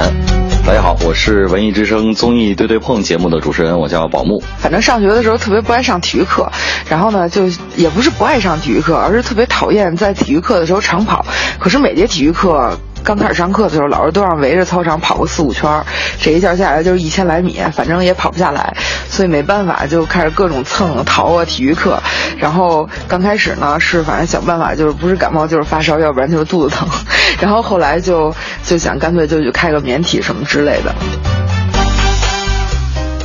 [0.66, 4.42] 大家好，我是文艺之声综艺对对碰节目的主持人，我叫宝木。
[4.58, 6.50] 反正上学的时候特别不爱上体育课，
[6.88, 7.44] 然后呢，就
[7.76, 11.24] 也不是不爱上体育课，而是特别讨厌在体育课的时候长跑。
[11.60, 15.86] 可是每节体育课刚开始上课的时候，老师都让围着操场跑个四五圈儿，
[16.20, 18.76] 这一下下来就是一千来米，反正也跑不下来，
[19.08, 22.02] 所以没办法就开始各种蹭逃啊体育课。
[22.36, 26.86] 然后刚开始呢是反正想办法，就是不是感冒就是发烧，要不然就是肚子疼。
[27.40, 28.34] 然后后来就
[28.64, 30.94] 就想干脆就去开个免体什么之类的。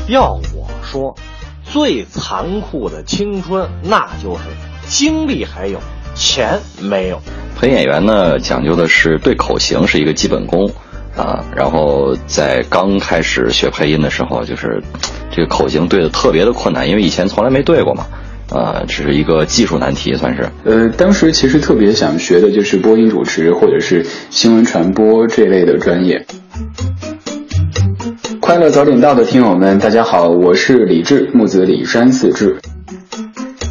[0.07, 1.15] 要我说，
[1.63, 4.41] 最残酷的青春，那就是
[4.87, 5.79] 精力还有，
[6.15, 7.21] 钱没有。
[7.59, 10.69] 配音演员呢，讲究的是对口型是一个基本功
[11.15, 11.43] 啊。
[11.55, 14.81] 然后在刚开始学配音的时候，就是
[15.31, 18.05] 这个口型对的特别的困难，因为以前从来没对过嘛。
[18.49, 20.47] 啊，这是一个技术难题，算是。
[20.63, 26.23] 呃，当时其实特别想学的就是播音主持或者是新闻传播这类的专业。
[28.39, 32.57] 快乐早点到的听友们，大家好，我是李志，木子李山四志。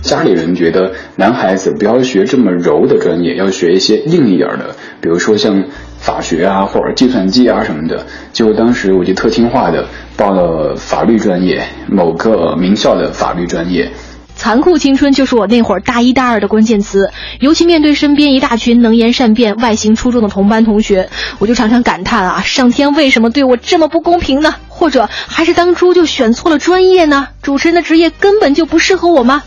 [0.03, 5.65] 家里人觉得男孩子不要学这么柔的专业，要学一些硬一点的，比如说像
[5.99, 8.05] 法学啊或者计算机啊什么的。
[8.33, 9.87] 就当时我就特听话的
[10.17, 13.91] 报了法律专业，某个名校的法律专业。
[14.35, 24.57] 残酷青春就是我那会儿大一大二的关键词，尤其面对身边一大群能言善辩、外形出众的同班同学，我就常常感叹啊，上天为什么对我这么不公平呢？
[24.67, 27.29] 或者还是当初就选错了专业呢？
[27.41, 29.45] 主持人的职业根本就不适合我吗？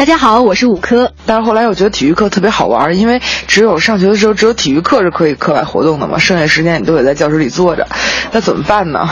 [0.00, 1.12] 大家好，我是五科。
[1.26, 7.86] 但是后来我觉得体育课特别好玩，因为只有上学的时候只有体育课是可以课外活动的嘛，剩下时间你都得在教室里坐着，
[8.32, 9.06] 那怎么办呢？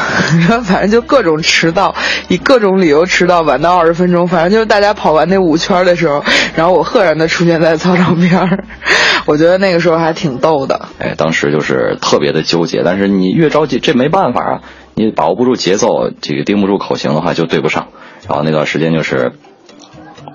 [0.48, 1.94] 然 后反正就各种迟到，
[2.28, 6.24] 以各种理由迟到，晚到二十分钟，反正就是大家跑完那五圈的时候，
[6.56, 8.64] 然后我赫然的出现在操场边儿，
[9.26, 10.88] 我觉得那个时候还挺逗的。
[11.00, 14.60] 哎，当时就是特别的纠结，但是你越着急，这没办法啊，
[14.94, 17.88] 你把握不住节奏，这个盯不住口型的话就对不上。
[18.26, 19.32] 然后那段时间就是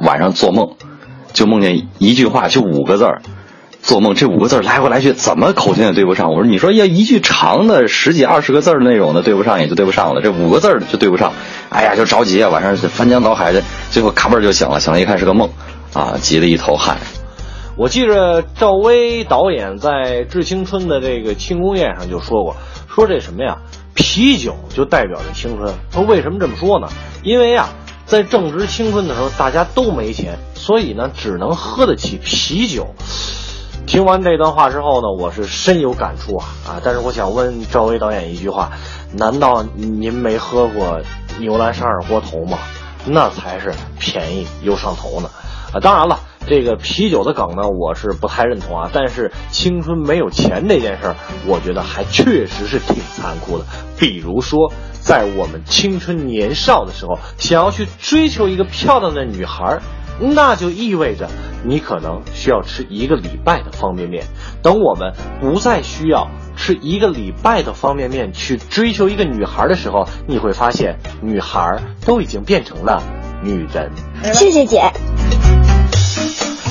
[0.01, 0.75] 晚上做梦，
[1.33, 3.21] 就梦见一句话，就五个字儿。
[3.81, 6.31] 做梦这五个字儿来回来去，怎么口型也对不上。
[6.31, 10.21] 我说，你说要一句长的十几二十个字儿那种的对不上，也就对不上了。
[10.21, 11.33] 这五个字儿就对不上，
[11.67, 12.49] 哎呀，就着急啊！
[12.49, 15.49] 晚上翻江倒海的，最后咔嘣儿就醒了，醒了一看是个梦，
[15.93, 16.95] 啊，急得一头汗。
[17.75, 19.89] 我记着赵薇导演在
[20.27, 22.55] 《致青春》的这个庆功宴上就说过，
[22.87, 23.57] 说这什么呀，
[23.93, 25.73] 啤酒就代表着青春。
[25.91, 26.87] 说为什么这么说呢？
[27.21, 27.67] 因为呀，
[28.13, 32.93] 在正值青春的时候，大家都没钱，所以呢，只能喝得起啤酒。
[33.87, 36.81] 听完这段话之后呢，我是深有感触啊啊！
[36.83, 38.69] 但是我想问赵薇导演一句话：
[39.13, 41.01] 难道您没喝过
[41.39, 42.59] 牛栏山二锅头吗？
[43.07, 45.31] 那才是便宜又上头呢！
[45.73, 48.91] 啊，当然了，这个啤酒的梗呢，我是不太认同啊。
[48.93, 51.15] 但是青春没有钱这件事儿，
[51.47, 53.65] 我觉得还确实是挺残酷的。
[53.97, 54.71] 比如说，
[55.03, 59.81] 在我们青春年少的时候，想要去追求一个漂亮的女孩儿，
[60.19, 61.29] 那就意味着
[61.65, 64.25] 你可能需要吃一个礼拜的方便面。
[64.61, 73.03] 等我们不再需要吃一个礼拜的方便面去追求一个女孩的时候，你会发现女孩都已经变成了
[73.43, 73.91] 女人。
[74.33, 74.91] 谢谢姐。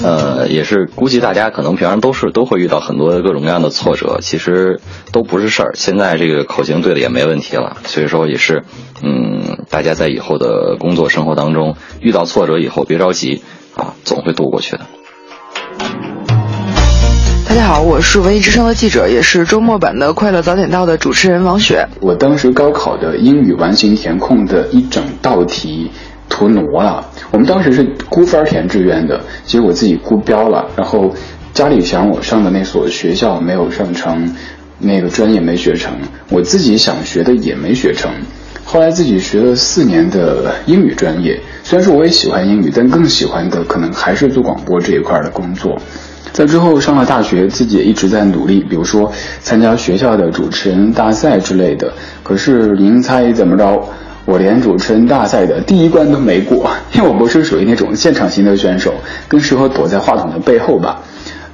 [0.04, 4.80] 呃，也是估计大家可能平常都是都会遇到很多各种各样的挫折，其实
[5.12, 5.72] 都不是事儿。
[5.74, 8.64] 现在这个口型对了也没问题了，所以说也是，
[9.02, 13.42] 嗯，大家在以后的工作生活当中遇到挫折以后别着急
[13.76, 14.80] 啊，总会度过去的。
[17.48, 21.86] 大家好，我是文艺之声的记者，也是周末版的《快乐早点到》的主持人王雪。
[22.00, 25.90] 我当时高考的英语完形填空的一整道题
[26.28, 27.06] 涂挪了。
[27.32, 31.12] 我们当时是估分填志愿的，结果自己估标了，然后
[31.54, 34.30] 家里想我上的那所学校没有上成，
[34.78, 35.94] 那个专业没学成，
[36.28, 38.10] 我自己想学的也没学成。
[38.64, 45.76] 后来自己学了四年的英语专业，虽然说我也喜欢英语，但更喜欢的可能还是做广播这一块的工作。
[46.32, 51.92] 在之后上了大学，自己也一直在努力，比如说参加学校的主持人大赛之类的。
[52.22, 53.88] 可是您猜怎么着？
[54.24, 58.94] 我连主持人大赛的第一关都没过，因为我不是属于那种现场型的选手，
[59.28, 61.02] 更适合躲在话筒的背后吧。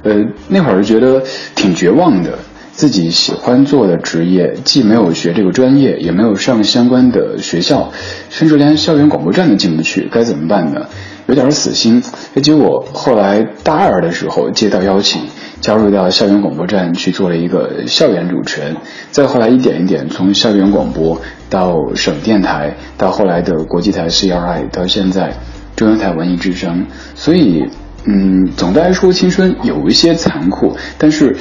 [0.03, 0.15] 呃，
[0.47, 1.23] 那会儿觉得
[1.55, 2.37] 挺绝望的，
[2.71, 7.91] 自己喜欢做的职业既没有学这个专业，也没有上相关的学校，
[8.29, 10.85] 甚至连校园广播站都进不去，该怎么办呢？
[11.29, 12.03] 有点死心。
[12.43, 15.21] 结果后来大二的时候接到邀请，
[15.61, 18.75] 加入到校园广播站去做了一个校园主持人，
[19.11, 25.31] 再后来一点一点从校园广播到省电台，到后来的国际台 CRI，到现在
[25.75, 27.63] 中央台文艺之声，所以。
[28.05, 31.35] 嗯，总的来说，青春有一些残酷，但是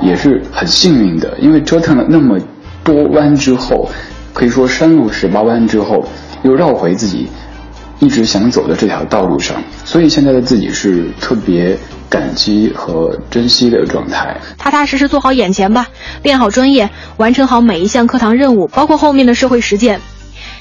[0.00, 2.38] 也是很幸运的，因为折腾了那么
[2.84, 3.90] 多弯之后，
[4.32, 6.04] 可以说山路十八弯之后，
[6.44, 7.26] 又绕回自己
[7.98, 11.76] 一直想走的这条道路上，所以现在的自己是特别
[12.10, 14.36] 感激和珍惜的状态。
[14.58, 15.86] 踏踏实实做好眼前吧，
[16.22, 20.00] 练好专业，完成好每一项课堂任务，包括后面的社会实践。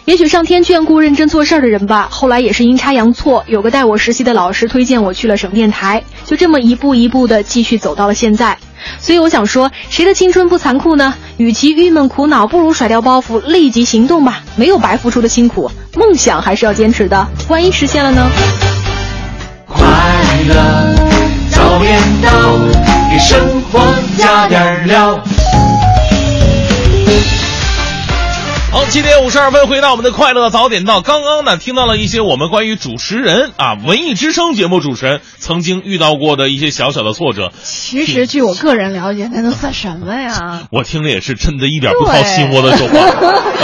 [0.05, 2.07] 也许上天眷顾认真做事儿的人吧。
[2.11, 8.55] 后来也是阴差阳错，有个带我实习的老师推荐我去了省电台，就这么一步一步的继续走到了现在。
[8.99, 11.15] 所以我想说，谁的青春不残酷呢？
[11.37, 14.43] 与其郁闷苦恼，不如甩掉包袱，立即行动吧。
[14.55, 17.27] 没有白付出的辛苦，梦想还是要坚持的。
[17.47, 18.29] 万一实现了呢？
[19.67, 19.87] 快
[20.47, 20.95] 乐
[21.49, 22.29] 早点到，
[23.11, 23.81] 给生活
[24.19, 25.19] 加点料。
[28.75, 30.99] 好，七点五十二分，回到我们的快乐早点到。
[30.99, 37.53] 刚刚呢，听到了一些我们关于主持人啊，文艺之声节目主持人曾经遇到过的一些小小的挫折。
[37.63, 40.63] 其实据我个人了解，那都算什么呀？
[40.73, 42.99] 我听着也是真的一点不掏心窝的说话。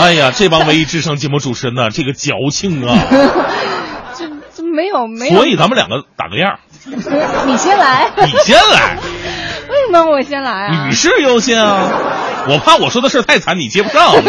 [0.00, 2.96] 哎呀，这帮文艺之声节目主持人呢，这个矫情啊！
[4.16, 5.34] 这这没有没有。
[5.36, 8.10] 所以咱们两个打个样，你先来。
[8.16, 8.96] 你先来。
[9.72, 10.86] 为什么我先来啊？
[10.86, 11.88] 女士优先啊！
[12.48, 14.14] 我怕我说的事儿太惨，你接不上。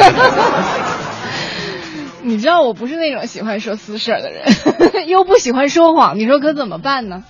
[2.25, 4.45] 你知道我不是那种喜欢说私事儿的人，
[5.07, 7.23] 又不喜欢说谎，你说可怎么办呢？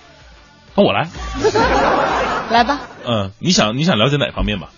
[0.76, 1.08] 那我来，
[2.50, 2.80] 来吧。
[3.06, 4.68] 嗯，你想你想了解哪方面吧？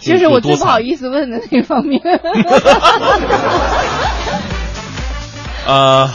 [0.00, 2.00] 就是我最不好意思问的那方面。
[5.64, 6.10] 呃，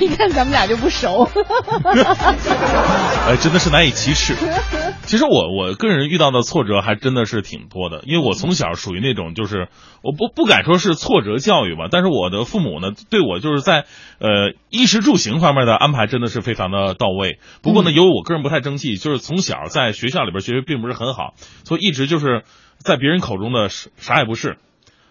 [0.00, 1.28] 一看咱们俩就不熟。
[3.26, 4.34] 哎，真的是难以启齿。
[5.04, 9.68] 其实我我个人遇到的挫折还真的是挺多的，因为我从小属于那种就是
[10.02, 13.84] 我不不敢说是挫折教育吧，但是我的父母呢对我就是在
[14.18, 17.38] 呃衣食住行方面的安排真的是非常的到位。
[17.62, 21.34] 不过呢，由于我个人不太争气，就是从小在学校里边学习并不是很好，
[21.64, 22.42] 所以一直就是
[22.78, 24.58] 在别人口中的啥啥也不是。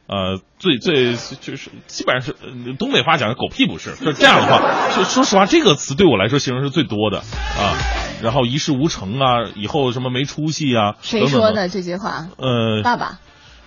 [0.10, 7.78] 呃，最最就是基本上是呃东北话讲的狗屁不是，就这样的话， 说说实话，这个词对我来说形容是最多的啊。
[8.24, 12.28] 然后一事无成啊，以后什么没出息啊，谁说的这句话？
[12.38, 13.19] 呃，爸爸。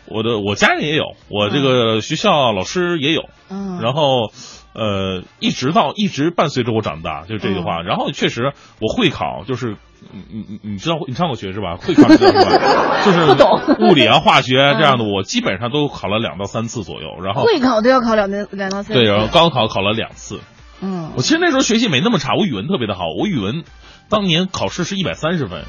[0.05, 4.33] 我的我家人也有，我这个学校老师也有，嗯然后
[4.75, 7.83] 呃，一直到一直伴随着我长大，就这句话。
[7.83, 9.77] 然后确实我会考，就是
[10.13, 11.77] 你你你你知道你上过学是吧？
[11.77, 12.09] 会考？
[13.05, 13.49] 就是不懂
[13.89, 17.21] 物理啊、化学啊这样的，我基本上都考了两到三次左右。
[17.23, 20.41] 然后会考都要考两年两到三次对，次然后高考考了两次。
[20.85, 23.63] 嗯我其实那时候学习没那么差，我语文特别的好，我语文
[24.09, 25.65] 当年考试是一百三十分。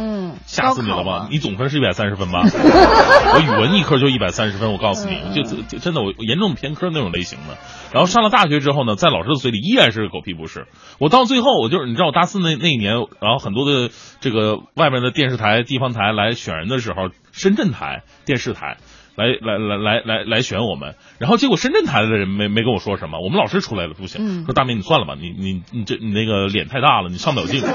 [0.00, 1.02] 嗯，吓死你了？
[1.02, 2.42] 吧你总分是一百三十分吧？
[2.46, 7.56] 我语文一科就一百三十分，我告诉你，嗯就就真的我严重偏科那种类型的。
[7.92, 10.68] 然后上了大学之后呢，在老师的嘴里依然是狗屁不是。
[11.00, 18.76] 我到最后，我就是你知道，我大四那那一年，然后很多的这个外面的电视台、地方台来选人的时候，深圳台电视台。
[19.18, 20.94] 来来来来来来选我们。
[21.18, 27.62] 然后结果深圳台的人没没跟我说什么，我们老师出来了不行，嗯说大明你算了吧，你你你这你那个脸太大了，你上不了镜。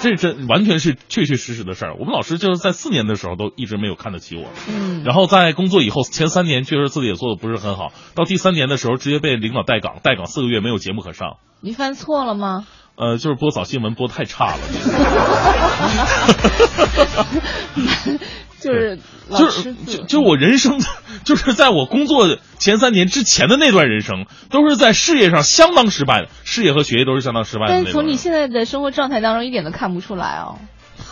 [0.00, 1.94] 这这完全是确确实实的事儿。
[1.94, 11.36] 我们老师就是在四年的时候都一直没有看得起我，嗯然后在工作以后前三年确实自己也做的不是很好，到第三年的时候直接被领导带岗，带岗四个月没有节目可上。
[11.60, 12.66] 你犯错了吗？
[12.96, 14.58] 呃，就是播早新闻播太差了，
[18.62, 18.98] 就是
[19.28, 20.80] 就是就就我人生，
[21.24, 27.84] 就是在我工作前三年之前的那段人生，都是在事业上相当失败的，事业和学业都是相当失败的但。
[27.84, 30.58] 是从你现在的生活状态当中，一点都看不出来哦。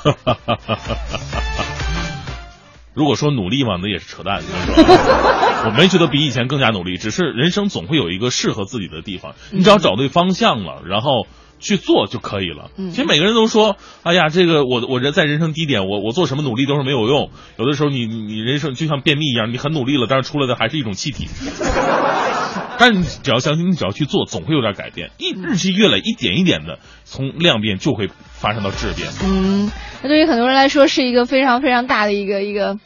[2.93, 4.43] 如果说努力嘛，那也是扯淡。
[5.65, 11.27] 我没觉得比以前更加努力，只是人生总会有一个适合自己的地方，你只要找对方向了，然后
[11.61, 12.71] 去做就可以了。
[12.77, 17.31] 嗯其实每个人都说，哎呀，这个我我人在人生低点，我我做什么努力都是没有用。
[17.59, 21.29] 有的时候你你你人生就像便秘一样，你很努力了，但是出来的还是一种气体。
[22.79, 25.11] 但是你只要相信，你只要去做，总会有点改变。
[25.19, 29.09] 一日积月累，一点一点的从量变就会发生到质变。
[29.23, 29.71] 嗯，
[30.03, 32.79] 那对于很多人来说是一个非常非常大的一个一个。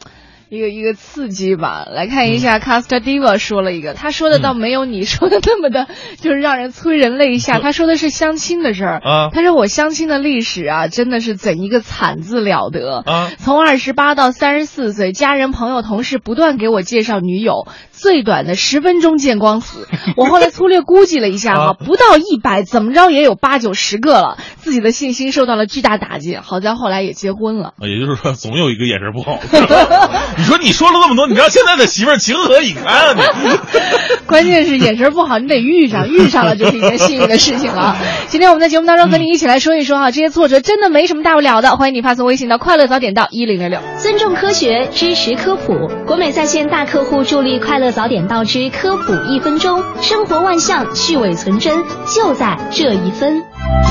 [0.54, 5.88] 一个一个刺激吧，来看一嗯下 Casta Diva 说了一个，他说的倒没有你说的那么的，
[6.20, 7.58] 就是让人催人泪下。
[7.58, 13.32] 他说的是相亲的事儿啊他说我相亲的历史啊，真的是怎一个惨字了得啊！
[13.38, 19.88] 从二十八到三十四岁，家人、朋友、同事不断给我介绍女友，最短的十分钟见光死。
[20.16, 26.36] 我后来粗略估计了一下哈、啊不到一百，怎么着也有八九十个了，自己的信心受到了巨大打击。
[26.36, 27.74] 好在后来也结婚了。
[27.78, 29.38] 啊也就是说，总有一个眼神不好。
[30.44, 33.50] 你说你说了那么多，你知道现在的媳妇儿情何以堪啊你？
[34.28, 37.96] 关键是眼神不好，你得遇上，遇上了就是一件幸运的事情了。
[38.28, 41.76] 今天我们在节目当中和你一起来说一说哈，这些挫折真的没什么大不了的。
[41.76, 43.80] 欢迎你发送微信到快乐早点到一零六六。
[43.96, 45.90] 尊重科学，支持科普。
[46.06, 53.42] 国美在线大客户助力快乐早点到之科普一分钟，生活万象，去伪存真，就在这一分。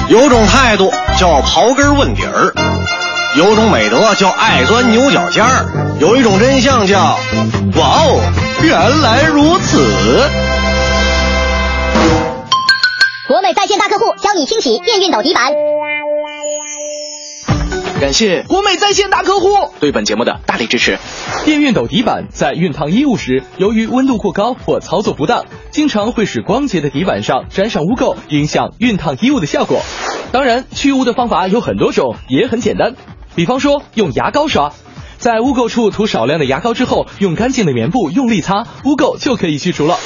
[0.07, 2.53] 有种态度叫刨根问底儿，
[3.35, 7.17] 有种美德叫爱钻牛角尖儿，有一种真相叫
[7.77, 8.21] 哇哦，
[8.61, 10.29] 原来如此。
[13.27, 15.51] 国美在线大客户教你清洗电熨斗底板。
[17.99, 19.47] 感谢国美在线大客户
[19.79, 20.99] 对本节目的大力支持。
[21.43, 29.81] 电熨斗底板在熨烫衣物时，由于温度过高或操作不当，经常会使光洁的底板上沾上污垢，影响熨烫衣物的效果。
[30.31, 32.95] 当然，去污的方法有很多种，也很简单，
[33.35, 34.71] 比方说用牙膏刷。
[35.17, 39.97] 在污垢处涂少量的牙膏之后，用干净的棉布用力擦，污垢就可以去除了。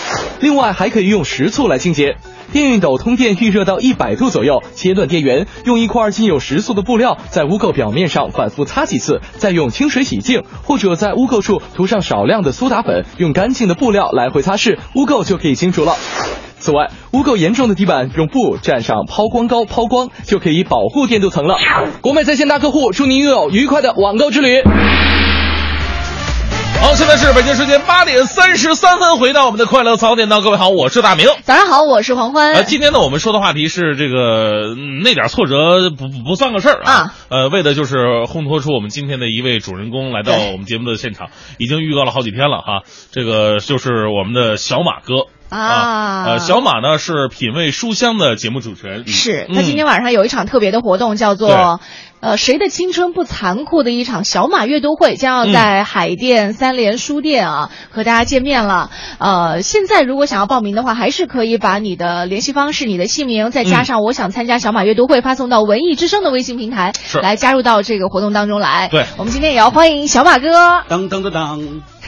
[0.41, 2.17] 另外，还可以用食醋来清洁。
[2.53, 15.95] 电熨斗通电预热到一百度左右，切断电源，用一块浸有食醋的布料在污垢表面上反复擦几次，再用清水洗净，或者在污垢处涂上少量的苏打粉，用干净的布料来回擦拭，污垢就可以清除了。
[16.67, 21.55] 此外，污垢严重的地板用布蘸上抛光膏抛光，就可以保护电镀层了。
[22.01, 24.61] 国美在线大客户，祝您拥有愉快的网购之旅。
[26.81, 31.27] 好，现在是北京时间八点三十三分，回到我们的快乐早点到，各位好，我是大明。
[31.41, 32.53] 早上好，我是黄欢。
[32.53, 37.13] 呃，今天呢，我们说的话题是这个、嗯那点挫折不不不算个事儿啊。
[37.29, 37.95] 呃，为的就是
[38.27, 42.83] 烘托出我们今天的一位主人公来到我们节目的现场，已经预告了好几天了哈。
[43.13, 45.27] 这个就是我们的小马哥。
[45.49, 46.25] 啊。
[46.25, 49.55] 呃，小马呢是品味书香的节目主持人，是嗯。
[49.55, 51.47] 他今天晚上有一场特别的活动，叫对。
[51.47, 51.79] 做
[52.19, 55.47] “呃谁的青春不残酷”的一场小马阅读会，将嗯。
[55.47, 58.89] 要在海淀三联书店啊、和大家见面了。
[59.19, 67.19] 呃，现在如果想要报名的话，还是可以把你的联系方式、你的姓名，再加上“我想参加小马阅读会”，发送到文艺之声的微信平台，是。
[67.19, 68.87] 来加入到这个活动当中来。
[68.89, 69.05] 对。
[69.17, 71.61] 我们今天也要欢迎小马哥，当当当当，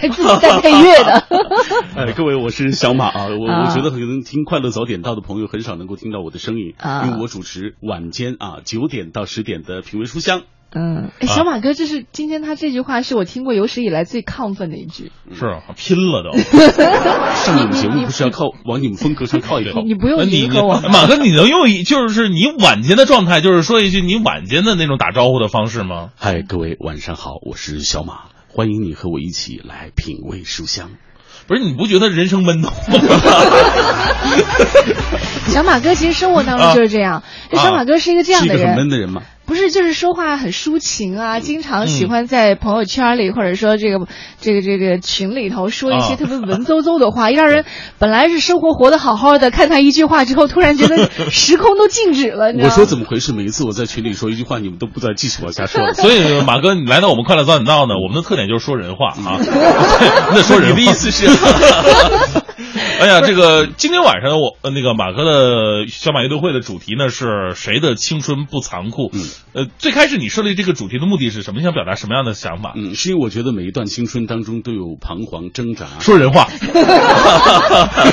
[0.07, 1.25] 自己在配乐的。
[1.97, 3.27] 哎，各位，我是小马啊。
[3.27, 10.43] 我啊我觉得可能听快乐早点到的朋友很少能够听到我的声音，啊因为我主持晚间啊九点到十点的品味书香。
[10.71, 15.11] 嗯，哎，小马哥，这是今天他这句话是我听过有史以来最亢奋的一句。
[15.33, 16.37] 是啊拼了都。
[17.33, 19.81] 上你们节目不是要靠往你们风格上靠一靠？
[19.81, 26.09] 你不用呃你迎合我马哥，你能用一就是你晚间的状态，就是说一句你晚间的那种打招呼的方式吗？
[26.15, 28.25] 嗨，各位晚上好，我是小马，
[28.59, 30.91] 欢迎你和我一起来品味书香。
[31.47, 32.73] 不是，你不觉得人生闷吗？
[35.47, 39.21] 小马哥其实生活当中就是这样，这小马哥是一个这样的是一个很人，闷的人吗？
[39.49, 44.05] 不是，就是说话很抒情啊，经常喜嗯欢在朋友圈里、或者说这个
[44.39, 47.65] 这个这个群里头说一些啊特别文绉绉的话， 让人
[47.97, 52.75] 本来是生活活得好好的，看他一句话之后，突然觉得时空都静止了，你知我道吗？
[52.75, 53.33] 说怎么回事？
[53.33, 55.95] 每一次我在群里说一句话，你们都不再继续往下说了。
[55.97, 59.41] 所以马哥，你来到我们快乐早点到呢，我们的特点就是说人话啊。
[60.31, 61.27] 那说人话你的意思是？
[62.99, 69.09] 哎呀，这个今天晚上我呃那个马哥的小马乐队会的主题呢是谁的青春不残酷？
[69.13, 71.59] 嗯，呃，最开始你设立这个主题的目的是什么？
[71.59, 72.73] 你想表达什么样的想法？
[72.75, 75.85] 嗯，是因为我觉得每一段青春当中都有彷徨挣扎。
[75.99, 76.49] 说人话，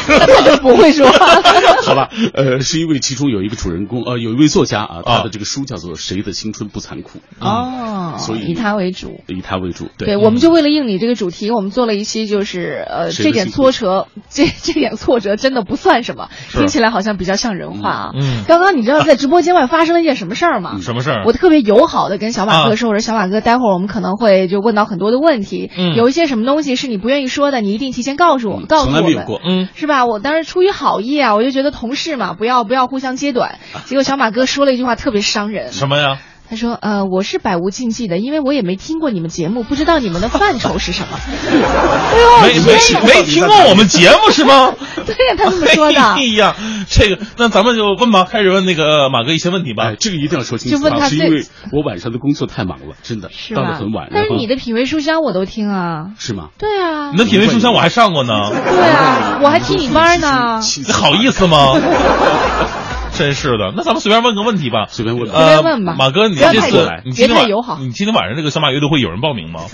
[0.07, 1.11] 他 就不会说。
[1.85, 7.19] 好吧，呃，是因为其中有一个主人公，呃，有一位作家啊，他的这个书叫做《谁的青春不残酷》。
[7.41, 9.21] 哦，所以以他为主。
[9.27, 18.11] 以他为主，对，我们就为了应你这个主题，我们做了一期，就是呃，这点挫折，这这点挫折真的不算什么，听起来好像比较像人话啊。
[18.15, 20.79] 嗯刚刚你知道在直播间外发生了一件什么事儿吗？
[20.83, 21.25] 什么事儿？
[21.27, 29.27] 我特别友好的跟小马哥啊说，我说小马哥，待会儿我们可能会就问到很多的问题，嗯有一些什么东西是你不愿意说的，你一定提前告诉我，告诉我们。
[29.45, 30.07] 嗯，是吧？
[30.07, 33.59] 我当时出于好意啊，我就觉得同事嘛，不要不要互相揭短。
[33.87, 36.19] 结果小马哥说了一句话特别伤人，什么呀？
[36.49, 41.19] 他说：“呃，我是百无禁忌的，因为我也没听过你们节目，不知道你们的范畴是什么。
[42.43, 42.73] 哎呦，没
[43.05, 44.73] 没没听过我们节目是吗？
[45.07, 46.01] 对呀，他这么说的。
[46.15, 46.55] 哎呀，
[46.89, 49.91] 这个那咱们就问吧，开始问那个马哥一些问题吧。
[49.91, 54.09] 哎，这个一定要说清楚啊，就问他是因为我晚上的工作太忙了，真的是吧到了很晚。
[54.13, 56.11] 但是你的品味书香我都听啊。
[56.19, 56.49] 是吗？
[56.59, 57.19] 对啊你。
[57.19, 60.61] 的品味书香我还上过呢，对啊，我还替你班呢。
[60.87, 61.75] 你好意思吗？
[63.17, 69.61] 真是的，那咱们随便问个问题吧，随便问随便问吧呃马哥，你这次你今天晚别太友好你今天晚上这个小马乐队会有人报名吗？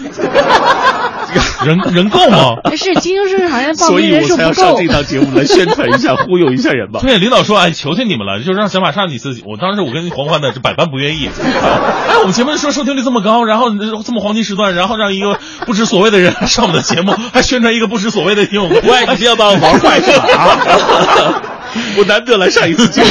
[1.64, 2.57] 人人够吗？
[2.62, 4.78] 不是，金庸是好像报所以名人数不我才要上够。
[4.80, 7.01] 这档节目来宣传一下， 忽悠一下人吧。
[7.01, 9.40] 对，领导说，哎，求求你们了，就让小马上几次。
[9.47, 11.30] 我当时我跟黄欢呢是百般不愿意。
[11.32, 20.24] 哎，我们节目说收听率这么高，然后这么黄金时段，然后让一个不知所谓的人上我们的节目，还宣传一个不知所谓的听友会，喂，你不要把我玩坏是吧？
[20.36, 21.43] 啊，
[21.98, 23.08] 我难得来上一次节目，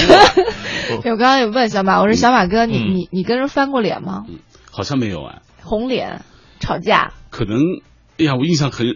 [1.01, 4.25] 对 我刚刚有问小马，我说小马哥，你嗯你你跟人翻过脸吗？
[4.71, 6.21] 好像没有啊，红脸，
[6.59, 7.11] 吵架。
[7.29, 7.59] 可能，
[8.17, 8.95] 哎呀，我印象很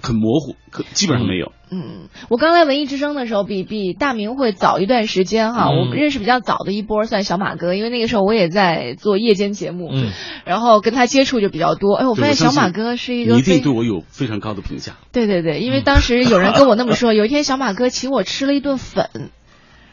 [0.00, 1.52] 很模糊，可基本上没有。
[1.70, 5.68] 嗯，我刚来文艺之声的时候，比比大明会早一段时间哈。
[5.68, 10.10] 嗯我认识比较早的一波算小马哥，因为那个时候我也在做夜间节目，嗯，
[10.46, 11.94] 然后跟他接触就比较多。
[11.94, 14.94] 哎，我发现小马哥是一个你一定对我有非常高的评价。
[15.12, 19.30] 对对对，因为当时有人跟我那么说，有一天小马哥请我吃了一顿粉。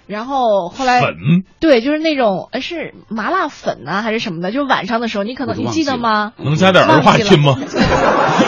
[0.08, 1.16] 然后后来粉
[1.60, 6.34] 对，就是那种呃是麻辣粉啊还是什么的，就是晚上的时候，你可能你记得吗？
[6.38, 7.56] 能加点儿化音吗？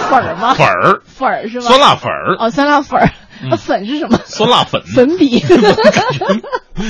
[0.09, 0.53] 粉儿吗？
[0.53, 1.65] 粉儿，粉儿是吗？
[1.67, 3.09] 酸辣粉儿，哦，酸辣粉儿，
[3.41, 4.19] 嗯那粉是什么？
[4.25, 5.39] 酸辣粉，粉笔。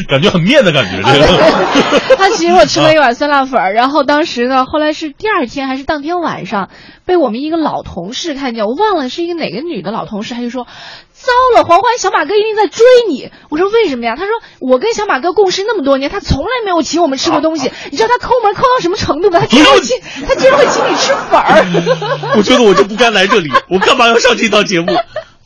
[0.10, 2.16] 感觉很面的感觉，这个。
[2.18, 6.70] 他请我吃了一碗酸辣粉儿，然后当时呢，后来是第二天还是当天晚上，
[7.06, 10.68] 被我们一个老同事看见，我忘了是一个哪个女的老同事，他就说
[11.14, 17.72] ：“糟了，黄欢小马哥一定在追你。”我说：“为什么呀？”他说：“我跟小马哥共事那么多年，他从来没有请我们吃过东西。
[17.89, 19.39] 你知道他抠门抠到什么程度吗？
[19.39, 21.66] 他居然会请，他居然会请你吃粉儿。
[22.36, 24.88] 我觉得我就不该来这里，我干嘛要上这档节目？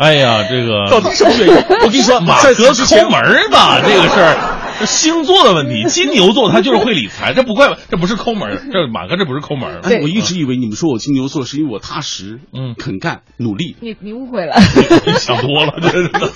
[0.01, 1.55] 哎呀，这个到底什么原因？
[1.83, 4.35] 我跟你说， 马在哥抠门儿吧，这个事儿。
[4.79, 13.75] 这星座的问题，金牛座他就是会理财，这不怪，这不是抠门儿，这马哥这不是抠门我一直以为你们说我金牛座是因为我踏实，嗯，肯干努力。
[13.81, 14.55] 你你误会了，
[15.05, 16.31] 你想多了，真的，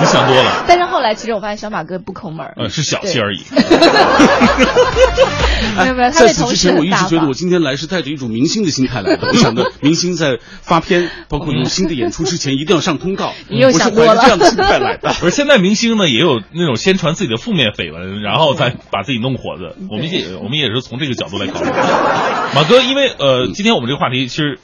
[0.00, 0.64] 你想多了。
[0.66, 3.40] 但是后来其实我发现小马哥不抠门儿，呃，是小气而已。
[5.78, 7.36] 没有没有，他在此之前，我一直觉得我。
[7.36, 9.28] 今天来是带着一种明星的心态来的。
[9.28, 13.34] 我想着 明星在发片，包括有新的演出之前，一定要上通告。
[13.48, 15.12] 你又我是想多了怀着这样的心态来的。
[15.20, 19.76] 不是，现在明星呢也有那种宣传自己的负面绯闻，然后再把自己弄火的。
[19.90, 21.68] 我们也我们也是从这个角度来考虑。
[22.56, 24.58] 马哥，因为呃，今天我们这个话题其实。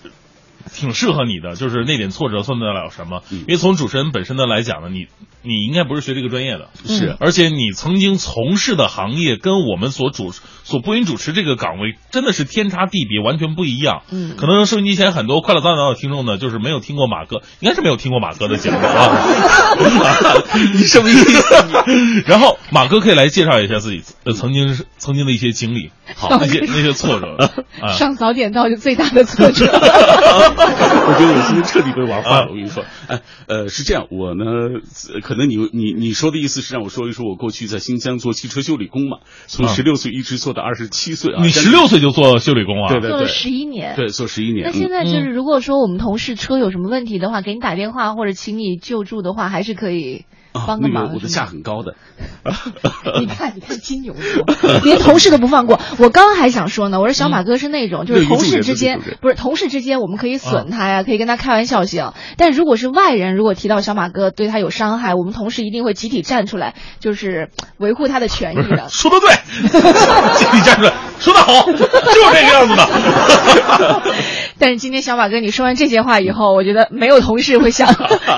[0.72, 3.22] 挺适合你的，就是那点挫折算得了什么？
[3.30, 5.08] 因为从主持人本身的来讲呢，你
[5.43, 10.32] 你应该不是学这个专业的，是而且你曾经从事的行业跟我们所主
[10.64, 14.03] 所播音主持这个岗位真的是天差地别，完全不一样。
[14.11, 19.26] 嗯可能收音机前很多快乐早点到的听众呢，就是没有听过马哥，应该是没有听过马哥的节目啊。
[20.74, 22.22] 你什么意思？
[22.26, 27.36] 然后马哥可以来介绍一下自己呃曾经是曾经的一些经历，好那些那些挫折
[27.82, 27.93] 啊。
[27.93, 29.66] 上早点到就最大的挫折。
[29.72, 32.47] 我觉得我今天彻底被玩坏啊了。
[32.51, 34.45] 我跟你说，哎，呃，是这样，我呢，
[35.12, 41.43] 呃可能你你你说的意思是让我说一说我过去在新疆做汽车修理工嘛，从啊十六岁一直做到二十七岁啊。
[41.43, 42.89] 你十六岁就做修理工啊？
[42.89, 43.97] 做了对对对，十一年。
[43.97, 44.66] 对，做十一年。
[44.66, 51.94] 那现在嗯就是，如果说我们同事车有什么问题的话，给你打电话或者请你救助的话，还是可以啊帮个忙那个我的价很高的。
[53.20, 54.44] 你看，你看金牛座，
[54.84, 55.80] 连同事都不放过。
[55.98, 62.12] 我刚刚还想说呢，我说小马哥是那种，就是同事之间不是同事之间，我们可以损他呀，可以跟他开玩笑行。
[62.36, 68.88] 但如果是外人，如果提到小马哥对他有伤害，我们同事一定会集体站出来，就是维护他的权益的。
[68.88, 69.34] 说的对，
[70.36, 74.03] 集体站出来，说的好，就是这个样子的。
[74.59, 77.92] 但是今天小马哥，你说完这些话以后，我觉得没有同事会想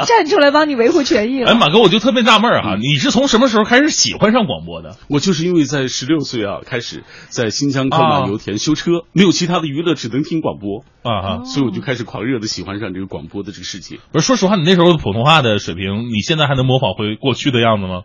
[0.07, 1.51] 站出来帮你维护权益了。
[1.53, 4.99] 哎，马哥，我就特别纳闷儿哈，你是从什么时候开始喜欢上广播的？
[5.09, 14.01] 我就是因为在十六岁啊，开始在新疆克马油田修车，没有其他的娱乐，只能听广播啊哈，所以我就开始狂热的喜欢上这个广播的这个世界。
[14.13, 18.03] 不是，说实话，你那时候的普通话的水平，你现在还能模仿回过去的样子吗？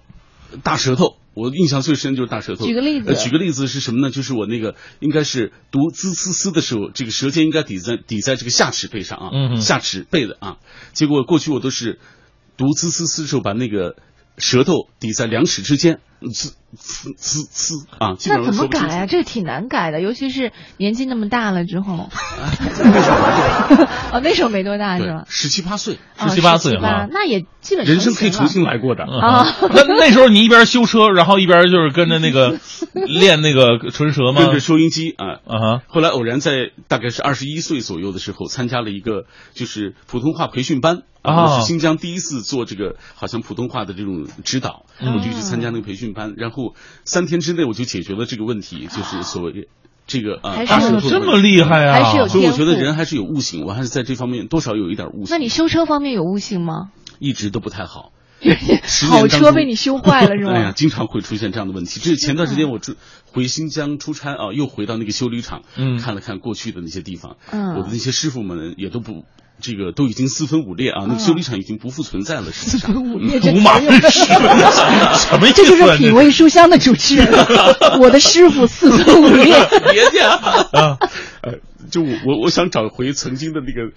[0.64, 2.66] 大舌头，我印象最深就是大舌头。
[2.66, 4.12] 举个例子呃，举个例子是什么呢？
[4.12, 10.58] 就是我那个应该是读滋滋滋的时候，这个舌尖应该抵在抵在这个下齿背上啊，嗯哼下齿背的啊。
[10.94, 12.00] 结果过去我都是
[12.60, 13.96] 读滋滋滋的时候，把那个
[14.38, 19.06] 舌头抵在两齿之间，滋滋滋滋啊，那怎么改啊？
[19.08, 22.10] 这个挺难改的，尤其是年纪那么大了之后。
[24.12, 25.26] 哦，那时候没多大是吧？
[25.28, 32.60] 十七八岁，哦十七八岁17哈那也基本人生可以重新来过的 啊那那时候你一边修车，然后一边就是跟着那个
[32.94, 34.42] 练那个唇舌吗？
[34.42, 35.82] 跟着收音机啊啊。
[35.88, 49.68] 后来偶然在大概是二十一岁左右的时候，参加了一个就是普通话培训班啊我是新疆第一次做这个好像普通话的这种指导，嗯我就去参加那个培训班，然后三天之内我就解决了这个问题，就是所谓。
[50.12, 56.90] 这个啊，还是这么厉害啊还是有所以我觉得人还是有悟性，我还是在这方面多少有一点悟性，那你修车方面有悟性吗？
[57.20, 58.12] 一直都不太好。
[58.86, 62.00] 十 好车被你修坏了是吗 哎呀，经常会出现这样的问题。
[62.00, 62.96] 这是前段时间我出
[63.32, 69.26] 回新疆出差啊，又回到那个修理厂，嗯看了看过去的那些地方，嗯我的那些师傅们也都不。
[69.62, 72.52] 这个都已经四分五裂啊，那个修理厂已经不复存在了。
[72.52, 77.28] 是四分，五嗯裂这五马分尸 什么意思啊这就是品味书香的主持人。
[78.00, 79.56] 我的师傅四分五裂。
[79.92, 80.98] 别介啊！
[81.42, 81.54] 呃，
[81.90, 83.92] 就我我我想找回曾经的那个，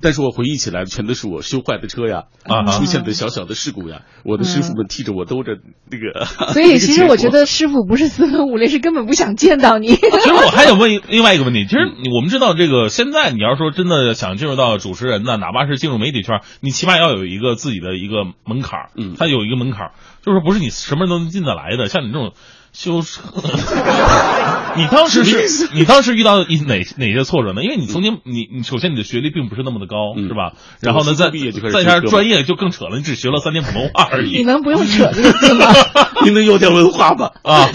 [0.00, 5.58] 但是我回忆起来全都是我修坏的车呀，啊哈出现的小小的事故呀，我的师傅们替着我兜着
[5.90, 6.24] 那个。
[6.52, 9.88] 所以其实我觉得 师傅不是四分五裂，是根本不想见到你。
[9.88, 11.78] 其 实我还想问另外一个问题，其实
[12.14, 19.92] 我们知道这个现在你要说真的想进入到主持人呢，哪怕是进入媒体圈，你起码要有一个自己的一个门槛儿，嗯它有一个门槛儿，
[20.24, 21.86] 就是说不是你什么人都能进得来的。
[21.88, 22.32] 像你这种
[22.72, 23.20] 修车，
[24.76, 27.62] 你当时是你当时遇到一哪哪些挫折呢？
[27.64, 30.52] 因为你曾经你你首先你的学历并不是那么的高，是吧？
[30.80, 31.30] 然后呢，再
[31.72, 34.38] 再加上专业就更扯了，你只学了三年普通话而已。
[34.38, 35.66] 你能不用扯这个字吗？
[36.24, 37.30] 你能有点文化吗？
[37.42, 37.68] 啊，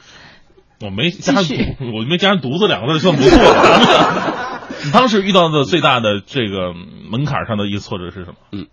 [0.80, 1.44] 我没加上
[1.92, 4.60] “我没加上“犊子”两个字，算不错了。
[4.84, 6.72] 你当时遇到的最大的这个
[7.10, 8.34] 门槛上的一个挫折是什么？
[8.52, 8.66] 嗯，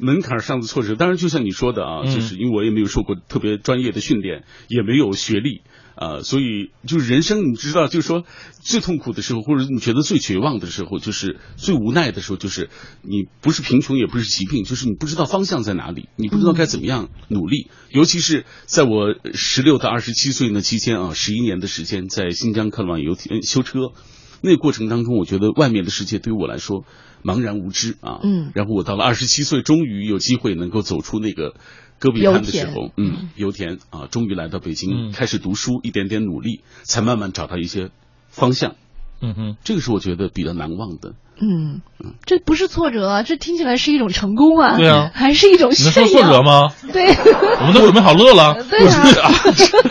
[0.00, 5.62] 门槛上的挫折，当然就像你说的啊，嗯就是因为我也没有受过特别专业的训练，也没有学历。
[5.96, 8.24] 啊、所以就是人生，你知道，就是说
[8.62, 12.70] 最痛苦的时候，或者你觉得最绝望的时候，就是最无奈的时候，就是
[13.02, 17.68] 你不是贫穷，也不是疾病，就是你不知道方向在哪里，你不知道该怎么样努力。
[17.90, 23.92] 尤其是在我十六到二十七岁那期间啊，十一年的时间在新疆克朗油田修车，
[24.40, 26.86] 那个过程当中，我觉得外面的世界对于我来说
[27.24, 28.20] 茫然无知啊。
[28.22, 31.54] 嗯然后我到了二十七岁，终于有机会能够走出那个
[31.98, 37.90] 戈壁滩的时候，嗯，油田啊，终于来到北京，嗯开始读书，一点点努力，才慢慢找到一些
[38.28, 38.76] 方向。
[39.22, 41.12] 嗯哼，这个是我觉得比较难忘的。
[41.42, 41.80] 嗯，
[42.26, 44.76] 这不是挫折啊，这听起来是一种成功啊。
[44.76, 45.74] 对啊还是一种你。
[45.74, 46.42] 说挫折？
[46.42, 46.68] 吗？
[46.92, 47.08] 对。
[47.08, 48.62] 我们都准备好乐了。
[48.68, 49.30] 对啊。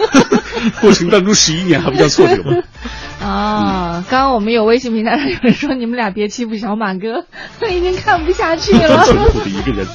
[0.82, 2.64] 过程当中十一年还不叫挫折吗？
[3.22, 7.26] 啊，刚刚我们有微信平台上有人说你们俩别欺负小马哥，
[7.60, 9.06] 他 已经看不下去了。
[9.06, 9.86] 痛苦的一个人，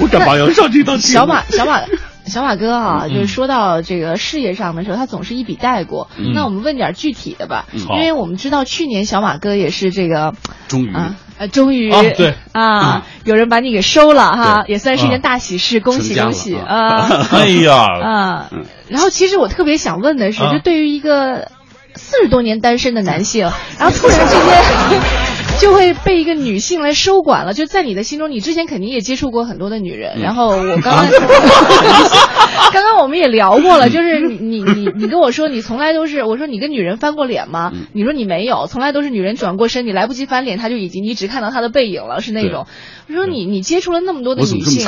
[0.00, 1.02] 我干嘛要 上这道题？
[1.02, 1.80] 小马， 小马。
[2.26, 3.10] 小马哥啊，嗯。
[3.10, 6.08] 就是说到这个事业上的时候，他总是一笔带过。
[6.16, 6.32] 嗯。
[6.34, 7.80] 那我们问点具体的吧，嗯。
[7.80, 10.32] 因为我们知道去年小马哥也是这个
[10.66, 10.94] 终于。
[10.94, 12.34] 啊，呃，终于啊对。
[12.52, 16.64] 啊，有人把你给收了哈，也算是一件大喜事，恭喜恭喜啊。
[16.64, 17.26] 啊！
[17.30, 18.50] 哎呀，啊，
[18.88, 20.50] 然后其实我特别想问的是，啊。
[20.50, 21.48] 就对于一个
[21.94, 25.00] 四十多年单身的男性，然后突然之间
[25.60, 31.06] 就会被一个女性来收管了，就在你的心中，你之前肯定也接触过很多的女人，然后我刚刚
[32.72, 37.72] 刚刚我们也聊过了，就是你你你你跟我说你从来都是，我说你跟女人翻过脸吗？
[37.92, 42.66] 你说你没有，从来都是女人转过身，你来不及翻脸，她就已经你只看到她的背影了，是那种。
[43.06, 44.82] 我说你你接触了那么多的女性，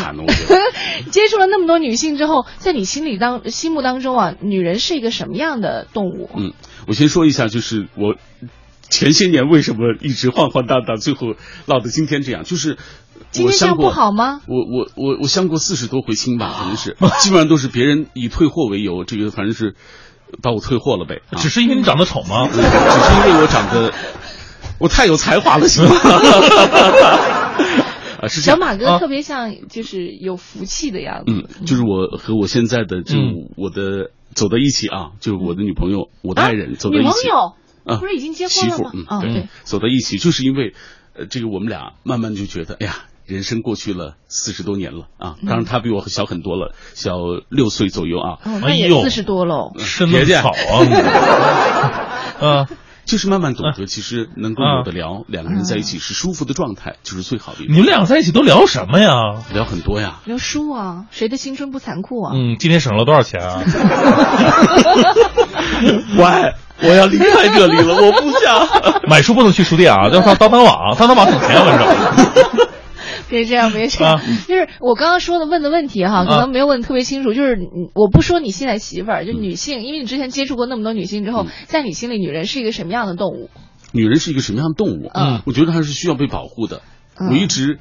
[1.11, 6.29] 接触了那么多女性之后，在你心里当心目当中啊，女人是一个什么样的动物？
[6.35, 6.53] 嗯，
[6.87, 8.17] 我先说一下，就是我
[8.89, 11.35] 前些年为什么一直晃晃荡荡，最后
[11.67, 12.45] 落到今天这样？
[12.45, 12.77] 就是
[13.31, 14.41] 今天这样不好吗？
[14.47, 19.75] 我我我我相过四十多回亲吧，可能是基本上都是别人以退货为由，这个反正是
[20.43, 21.23] 把我退货了呗。
[21.37, 22.49] 只是因为你长得丑吗？
[22.53, 23.93] 只是因为我长得
[24.79, 25.97] 我太有才华了，行吗？
[28.23, 28.59] 啊，是这样。
[28.59, 31.25] 小马哥特别像就是有福气的样子。
[31.33, 33.17] 嗯，就是我和我现在的就
[33.57, 37.07] 我的走到一起啊，就是我的女朋友，我的爱人走到一起。
[37.07, 37.55] 女朋友
[37.85, 39.05] 啊，不是已经结婚媳妇了吗？
[39.11, 40.75] 嗯，对，走到一起，就是因为
[41.15, 42.97] 呃，这个我们俩慢慢就觉得，哎呀。
[43.27, 47.17] 人生过去了四十多年了啊，当然他比我小很多了，小
[47.49, 48.39] 六岁左右啊。
[48.45, 49.73] 哦，那也四十多喽。
[49.81, 50.57] 身子好啊。
[52.39, 52.67] 嗯，
[53.07, 57.65] 就是慢慢懂得，其实能够有的聊，两个人在一起是舒服的状态，就是最好的。
[57.69, 59.11] 你们俩在一起都聊什么呀？
[59.55, 60.17] 聊很多呀。
[60.25, 62.33] 聊书啊，谁的青春不残酷啊？
[62.35, 63.63] 嗯，今天省了多少钱啊？
[66.17, 68.67] 喂，我要离开这里了，我不想。
[69.09, 72.66] 买书不能去书店啊，要上当当网，当当网省钱，我跟你说。
[73.31, 77.35] 别这样，别这样，就是我刚刚说的问的问题哈，可能没有问特别清楚。
[77.35, 77.59] 就是
[77.95, 83.51] 我不说你现在媳妇儿，就女性，因为你之前接触过那么多女性之后，在你心里，女人是一个什么样的动物？
[83.93, 85.11] 女人是一个什么样的动物？
[85.15, 86.83] 嗯，我觉得还是需要被保护的。
[87.19, 87.79] 我一直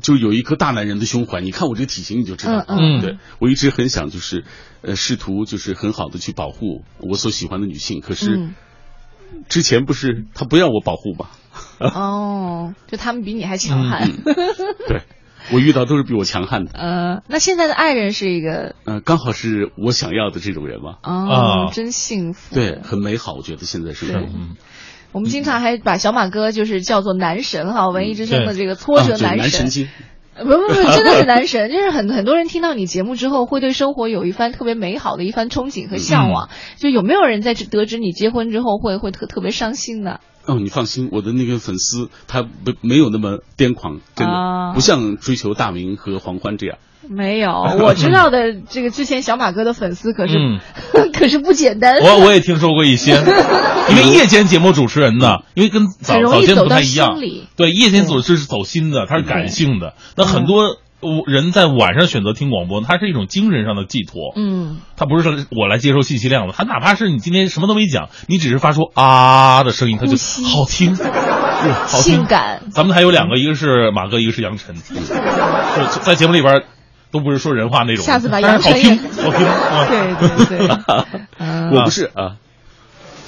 [0.00, 2.64] 就有一颗大男人的胸怀，你看我这个体型你就知道。
[2.68, 4.44] 嗯，对我一直很想就是
[4.82, 8.50] 呃试图就是很好的去保护我所喜欢的女性，可是
[9.48, 11.26] 之前不是他不要我保护吗？
[11.80, 14.10] 哦，就他们比你还强悍。
[14.88, 15.02] 对，
[15.52, 16.72] 我遇到都是比我强悍的。
[16.74, 20.96] 呃，那现在的爱人是一个，呃，刚好是我想要的这种人嘛。
[21.02, 22.54] 哦，真幸福。
[22.54, 24.12] 对，很美好，我觉得现在是。
[24.12, 24.56] 嗯，
[25.12, 29.50] 我们经常还把小马哥就是叫做男神哈，文艺之声的这个挫折男神。
[29.50, 29.88] 神经。
[30.44, 36.50] 不不不，真的是男神， 就是很很多人听到你节目之后，会对生活有一番特别美好的一番憧憬和向往。
[36.76, 40.20] 就有没有人在得知你结婚之后会会特特别伤心的？
[40.46, 46.78] 哦，你放心，我的那个粉丝他不没有那么癫狂，真的、啊、不像追求大明和黄欢这样。
[47.08, 50.60] 没有， 我知道的这个之前小马哥的粉丝可是、嗯、
[51.14, 51.98] 可是不简单。
[51.98, 53.12] 我我也听说过一些，
[53.90, 57.18] 因为夜间节目主持人呢，因为跟早早间不太一样，
[57.56, 60.78] 对，夜间组织是走心的，他是感性的，那很多。
[61.26, 64.32] 人在晚上选择听广播，它是一种精神上的寄托。
[64.34, 70.16] 嗯，它不是说我来接收信息量的，他哪怕是你今天什么都没讲，你只是发出啊的声音，他就
[70.46, 72.14] 好听，好听。
[72.14, 72.62] 性感。
[72.70, 74.74] 咱们还有两个，一个是马哥，一个是杨晨，
[76.02, 76.64] 在节目里边
[77.10, 78.04] 都不是说人话那种。
[78.04, 79.46] 下次把杨晨好听，好听。
[79.88, 82.36] 对对对，我不是啊。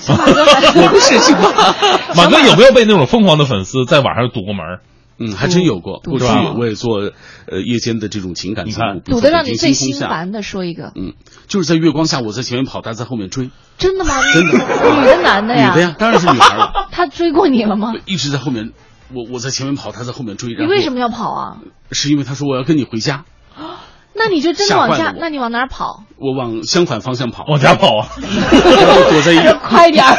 [0.08, 0.44] 马哥，
[0.80, 1.74] 我不是是吧？
[2.16, 4.78] 马哥有没有被那种疯狂的粉丝在网上堵过门？
[5.18, 5.98] 嗯，还真有过。
[6.00, 6.26] 过去
[6.58, 10.92] 我也做呃夜间的这种情感节目，堵得让你最心烦的说一个。
[10.94, 11.14] 嗯，
[11.48, 13.50] 就是在月光下，我在前面跑，他在后面追。
[13.78, 14.14] 真的吗？
[14.32, 14.52] 真的。
[14.52, 15.70] 女的男的呀？
[15.70, 16.72] 女的呀，当然是女孩了。
[16.92, 17.92] 他追过你了吗？
[18.06, 18.72] 一直在后面，
[19.12, 20.50] 我我在前面跑，他在后面追。
[20.54, 21.56] 你为什么要跑啊？
[21.92, 23.24] 是因为他说我要跟你回家。
[24.14, 25.14] 那你就真的往家？
[25.16, 26.02] 那你往哪儿跑？
[26.16, 28.08] 我往相反方向跑，往家跑啊！
[28.20, 30.16] 躲在一 快点儿。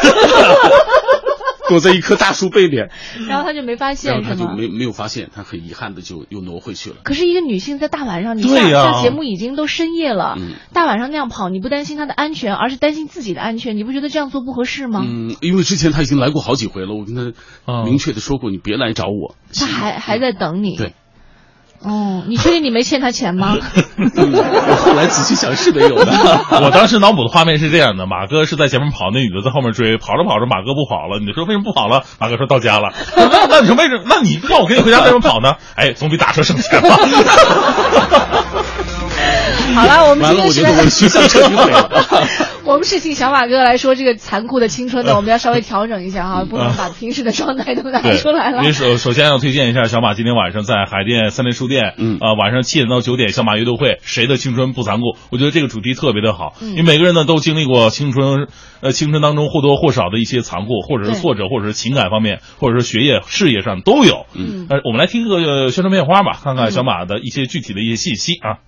[1.70, 2.90] 躲在一棵大树背面，
[3.30, 6.98] 然后他就没发现，然后他就没没有发现，他很遗憾的就又挪回去了。
[7.04, 15.02] 可是一个女性在大晚上，你下对呀、下节目已经都深夜了，嗯大晚上那样跑，你不担心她的安全，而是担心自己的安全，你不觉得这样做不合适吗？
[15.06, 19.36] 嗯，因为之前他已经来过好几回了，我跟他明确的说过，你别来找我。
[19.54, 20.76] 他还还在等你。
[20.76, 20.94] 对。
[21.82, 23.56] 哦，你确定你没欠他钱吗？
[23.98, 26.12] 我 后来仔细想是没有的。
[26.62, 31.20] 我当时脑补的画面是这样的：马哥是在前面跑，那女的在后面追，跑着跑着，马哥不跑了。
[31.20, 32.04] 你说为什么不跑了？
[32.20, 32.92] 马哥说到家了。
[33.16, 34.04] 那那你说为什么？
[34.08, 35.56] 那你让我跟你回家为什么跑呢？
[35.76, 36.98] 哎，总比打车省钱吧。
[39.74, 41.90] 好了，我们完了，我觉得我的形象彻底毁了。
[42.66, 48.72] 我们是请小马哥来说这个残酷的青春的， 我们要稍微调整一下哈，不能把平时的状态都拿出来了。
[48.74, 55.18] 首首先要推荐一下小马今天晚上在海淀三联书店，嗯啊、呃，晚上七点到九点小马阅读会，谁的青春不残酷？
[55.32, 58.48] 我觉得这个主题特别的好，嗯因为每个人呢都经历过青春，
[58.82, 64.26] 呃，青春当中或多或少的一些残酷，或者是挫折，或者是情感方面，或者是学业、事业上都有。
[64.36, 68.60] 嗯，呃，我们来听个、呃、宣传片花吧，看看小马的一些具体的一些信息啊。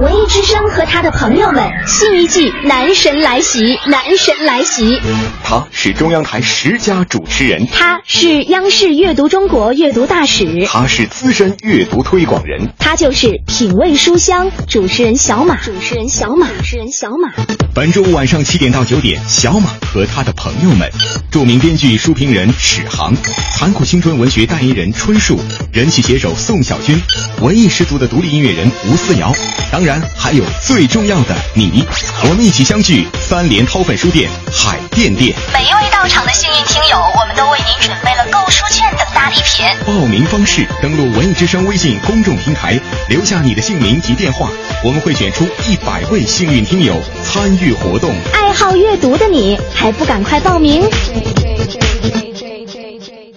[0.00, 4.96] 文艺之声和他的朋友们，新一季男神来袭，男神来袭。
[5.42, 17.32] 他是中央台十佳主持人，他是央视阅读中国阅读大使，他是资深阅读推广人，他就是品味书香主持人小马，主持人小马，主持人小马。
[17.74, 20.88] 本周晚上七点到九点，小马和他的朋友们，
[21.32, 23.12] 著名编剧、书评人史航，
[23.52, 25.40] 残酷青春文学代言人春树，
[25.72, 27.02] 人气写手宋小军，
[27.40, 29.34] 文艺十足的独立音乐人吴思瑶，
[29.72, 29.87] 当然。
[29.88, 31.82] 然还有最重要的你。
[32.24, 35.34] 我们一起相聚三联掏粪书店海淀店。
[35.50, 39.64] 每一位到场的幸运听友，我们都为您准备了购书券等大礼品。
[39.86, 42.78] 报名方式：登录文艺之声微信公众平台，
[43.08, 44.50] 留下你的姓名及电话，
[44.84, 48.14] 我们会选出一百位幸运听友参与活动。
[48.34, 50.82] 爱好阅读的你，还不赶快报名？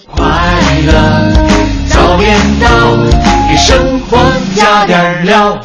[0.05, 0.25] 快
[0.85, 1.31] 乐
[1.87, 2.97] 早点到，
[3.49, 4.17] 给生活
[4.53, 5.57] 加点料。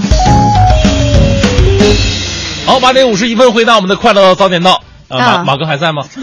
[2.66, 4.82] 好，八点五十一分，回到我们的快乐早点到。
[5.08, 6.02] 啊，马哥还在吗？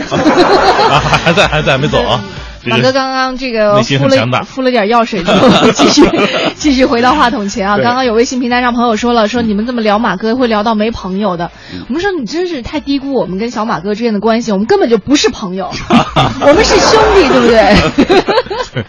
[0.92, 2.22] 啊，还还在，还在，没走啊。
[2.66, 6.02] 马哥刚刚这个敷了敷了点药水之后， 继续
[6.56, 7.78] 继续回到话筒前啊。
[7.78, 11.52] 刚刚有微信平台上朋友说了，说你们这么聊马哥会聊到没朋友的。
[11.88, 15.72] 我们说你真是太低估我们跟小马哥之间的关系，我们根本就不是朋友，
[16.42, 18.84] 我们是兄弟，对不对？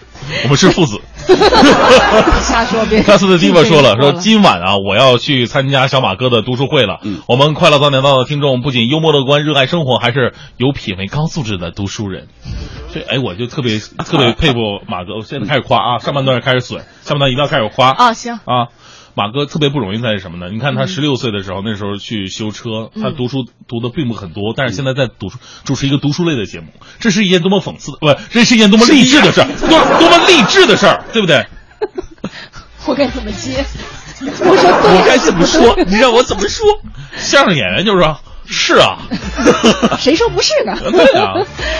[0.44, 1.00] 我们是父子。
[2.42, 3.02] 瞎说别。
[3.02, 6.98] 大四的 Diva 说了，说今今晚啊，我要去参加小马哥的读书会了。
[7.02, 12.28] 嗯我们快乐早点到的听众不仅幽默乐观、热爱生活，还是有品位、高素质的读书人。
[12.92, 15.14] 所以，哎，我就特别特别佩服马哥。
[15.16, 18.68] 我现在开始夸啊，上半段开始损，下半段一定要开始夸啊，行啊。
[19.14, 20.50] 马哥特别不容易在于什么呢？
[20.52, 26.66] 你看他十六岁的时候，那时候去修车，他嗯读书读的并不很多，但是现在在读书主持一个读书类的节目，
[26.98, 31.46] 这是一件多么讽刺的，不，这是一件多么励志的事儿，多多么励志的事儿，对不对？
[32.86, 33.64] 我该怎么接？
[34.20, 35.76] 我说对，我该怎么说？
[35.86, 36.64] 你让我怎么说？
[37.16, 38.98] 相声演员就是说，是啊，
[39.98, 40.76] 谁说不是呢？
[40.90, 41.34] 对啊，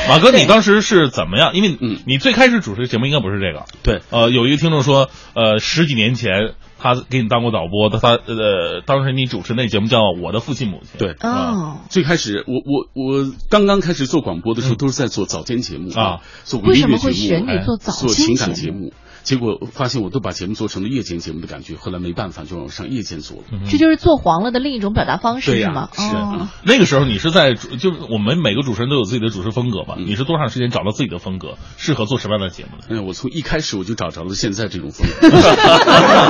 [0.09, 1.53] 马哥，你当时是怎么样？
[1.55, 1.76] 因为
[2.07, 3.64] 你最开始主持节目应该不是这个。
[3.82, 6.55] 对，呃，有一个听众说，呃，十几年前
[6.85, 10.91] 他给你当过导播，他他呃，当时你主持那节目叫《我的父亲母亲》。
[10.99, 18.93] 对，哦，最开始我我我刚刚开始做广播的时候，都是在做早间节目啊，做文艺乐节目，为什么会选你做早间做情感节节目。
[19.25, 23.45] 结果发现我都把节目做成了夜间节目的感觉，后来没办法就让我上夜间做了。
[23.68, 25.89] 这就是做黄了的另一种表达方式，是吗？
[25.93, 29.97] 是哦，那个时候你是在就是我们每个主持人都有自己的主持风格吧？
[29.99, 32.85] 你是多长时间找到自己的风格，适合做什么样的节目的？
[32.91, 35.29] 嗯，我从一开始我就找着了现在这种风格，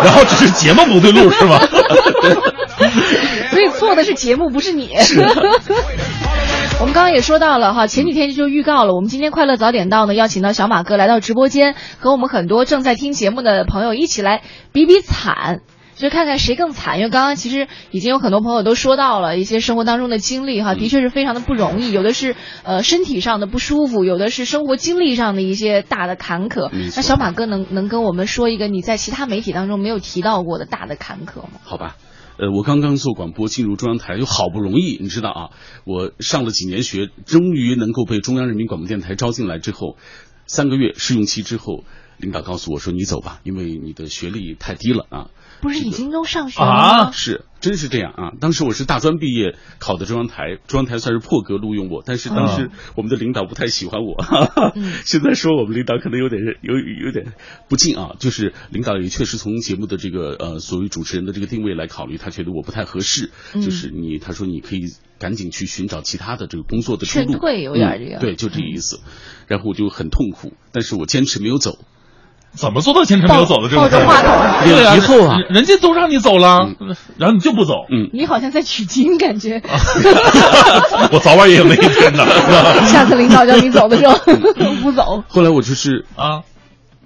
[0.05, 1.59] 然后只是节目不对路是吗？
[3.51, 4.88] 所以错的是节目，不是你。
[6.81, 15.61] 我们刚刚也说到了哈，前几天就预告了，我们今天快乐早点到呢，邀请到小马哥来到直播间，和我们很多正在听节目的朋友一起来比比惨。
[15.95, 31.61] 就看看谁更惨，因为刚刚其实已经有很多朋友都说到了一些生活当中的经历哈，的确是非常的不容易，有的是呃身体上的不舒服，有的是生活经历上的一些大的坎坷那小马哥能能跟我们说一个你在其他媒体当中没有提到过的大的坎坷吗？
[31.62, 31.95] 好吧。
[32.37, 35.51] 呃，我刚刚做广播进入中央台，又好不容易，你知道啊，
[35.85, 39.97] 我上了几年学，终于能够被中央人民广播电台招进来之后，
[40.47, 41.85] 三个月试用期之后，
[42.18, 45.30] 领导告诉我说你走吧，因为你的学历太低了啊。
[45.65, 47.11] 不是已经都上学了吗？
[47.11, 48.33] 是，真是这样啊！
[48.39, 54.23] 当时我是大专毕业，考的中央台，中央台算是破格录用我，但是当时我们的领导不太喜欢我，
[55.07, 57.33] 现在说我们领导可能有点有有点
[57.71, 63.62] 不敬啊，就是领导也确实从节目的这个呃所谓主持人的这个定位来考虑，他觉得我不太合适，嗯。
[63.62, 64.83] 就是你他说你可以
[65.19, 68.19] 赶紧去寻找其他的这个工作的出路，劝退有点这个。
[68.19, 69.01] 嗯对，就这意思，
[69.47, 71.79] 然后我就很痛苦，但是我坚持没有走。
[72.55, 73.82] 怎么做到前程没有走的这种？
[73.82, 74.30] 抱着话筒
[74.64, 76.70] 对啊，脸皮厚啊人人家都让你走了，
[77.18, 77.72] 然后你就不走。
[77.90, 79.61] 嗯，你好像在取经，感觉。
[81.12, 82.24] 我早晚也有那一天的。
[82.86, 84.16] 下次领导叫你走的时候
[84.82, 85.24] 不走。
[85.28, 86.42] 后来我就是啊，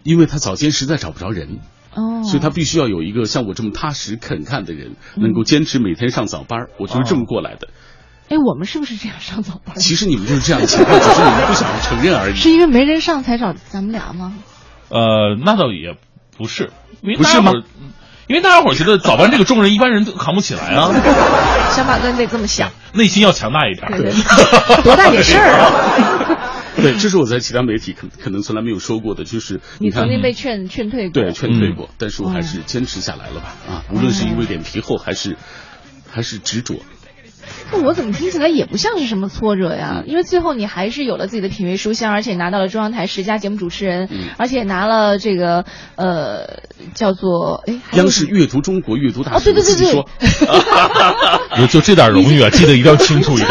[0.02, 1.58] 因为他早间实在找不着人。
[1.94, 6.70] 哦，所以他必须要有一个像我这么踏实肯干的人，能够坚持每天上早班儿。
[6.78, 7.68] 我就是这么过来的。
[8.28, 9.76] 哎，我们是不是这样上早班？
[9.76, 12.34] 其实你们就是这样的情况，只是你们不想承认而已。
[12.34, 14.34] 是因为没人上才找咱们俩吗？
[14.88, 15.96] 呃，那倒也
[16.36, 16.70] 不是，
[17.02, 17.66] 因为不是吗大家伙？
[18.26, 20.92] 因为大家伙儿觉得早班这个重任一般人都扛不起来啊，
[21.70, 23.90] 小马哥， 你得这么想，内心要强大一点。
[23.90, 24.12] 对对，
[24.84, 26.36] 多大点事儿啊！
[26.76, 33.54] 对，这是我在其他媒体可可能从来没有说过的，就是看你曾经被劝劝退过，对劝退过，嗯但是我还是坚持下来了吧？
[33.66, 35.36] 啊，无论是因为脸皮厚，还是
[36.10, 36.74] 还是执着。
[37.72, 40.02] 那我怎么听起来也不像是什么挫折呀？
[40.06, 45.64] 因为最后你还是有了自己的品味书香，而且拿到了中央台十佳节目主持人，而且拿了这个
[45.96, 46.60] 呃
[46.94, 50.04] 叫做哎央视阅读中国阅读大哦，使，对对对对，
[51.60, 53.48] 有 就这点荣誉啊，记得一定要清楚一点。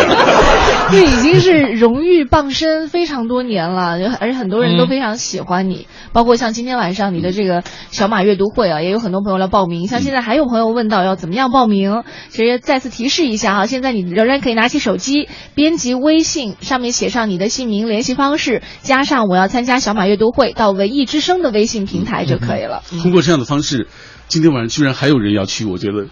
[0.92, 9.88] 对，已经是荣誉傍身非常多年了， 而且很多人都非常喜欢你，包括像今天晚上你的这个小马阅读会啊，也有很多朋友来报名。
[9.88, 22.84] 像现在还有朋友问到要怎么样报名，其实再次提示一下哈，现在你仍然可以拿起手机，编辑微信，上面写上你的姓名、联系方式，加上我要参加小马阅读会，到文艺之声的微信平台就可以了。
[23.02, 23.88] 通过这样的方式，
[24.28, 26.08] 今天晚上居然还有人要去，我觉得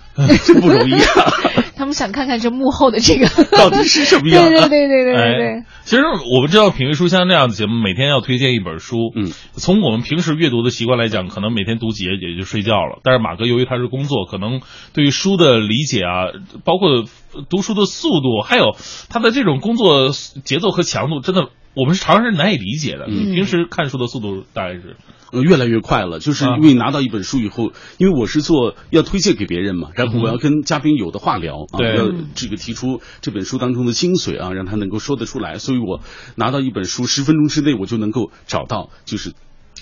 [0.45, 1.32] 真 不容易啊！
[1.76, 4.41] 他们想看看这幕后的这个到底是什么样？
[4.47, 5.63] 对对对对对对对。
[5.84, 6.03] 其实
[6.34, 9.11] 我们知道品味书香这样的节目，每天要推荐一本书。
[9.13, 13.01] 嗯，从我们平时阅读的习惯来讲，可能每天读几页也就睡觉了。
[13.03, 14.61] 但是马哥由于他是工作，可能
[14.93, 16.32] 对于书的理解啊，
[16.63, 17.03] 包括
[17.49, 18.78] 读书的速度，还有
[19.09, 20.11] 他的这种工作
[20.45, 23.05] 节奏和强度，真的我们是常人难以理解的。
[23.09, 24.95] 嗯，平时看书的速度大概是。
[25.36, 35.99] 呃，越来越快了，就是因为拿到一本书以后，因为我是做要推荐给别人嘛，然后我要跟嘉宾有的话聊啊，要这个提出这本书当中的精髓啊，让他能够说得出来，所以我
[36.36, 39.33] 拿到一本书十分钟之内我就能够找到就是。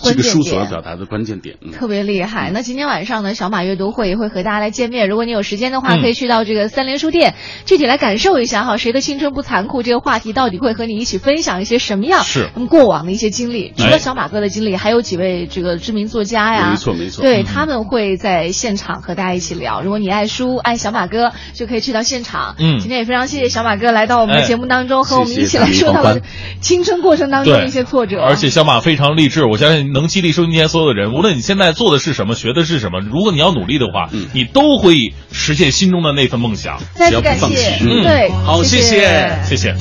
[0.02, 2.52] 这个书所要表达的关键点，特别厉害。
[2.52, 5.08] 那今天晚上呢，小马阅读会也会和大家来见面。
[5.08, 7.36] 如果你有时间的话，可以去到这个三联书店，
[7.66, 12.24] 具体来感受一下哈，谁的青春不残酷这个话题到底会和你一起分享一些什么样？
[12.24, 13.74] 是他们过往的一些经历。
[13.78, 19.82] 除了小马哥的经历，还有几位这个知名作家呀，没错没错，对他们会在现场和大家一起聊。
[19.82, 22.56] 如果你爱书爱小马哥，就可以去到现场。
[22.58, 26.22] 嗯，今天也非常谢谢小马哥来到我们的节目当中，和我们一起来说他的
[26.62, 28.20] 青春过程当中的一些挫折。
[28.20, 30.68] 而且小马非常励志，我相信能激励收音机。
[30.68, 36.80] 所有的人，无论你现在做的是什么，学的是什么，如果你要努力的话，嗯、你都会实现心中的那份梦想。
[36.96, 39.76] 再次感谢，嗯，对，好，谢谢，谢谢。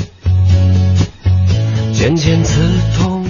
[1.92, 2.61] 渐渐刺
[2.98, 3.21] 痛。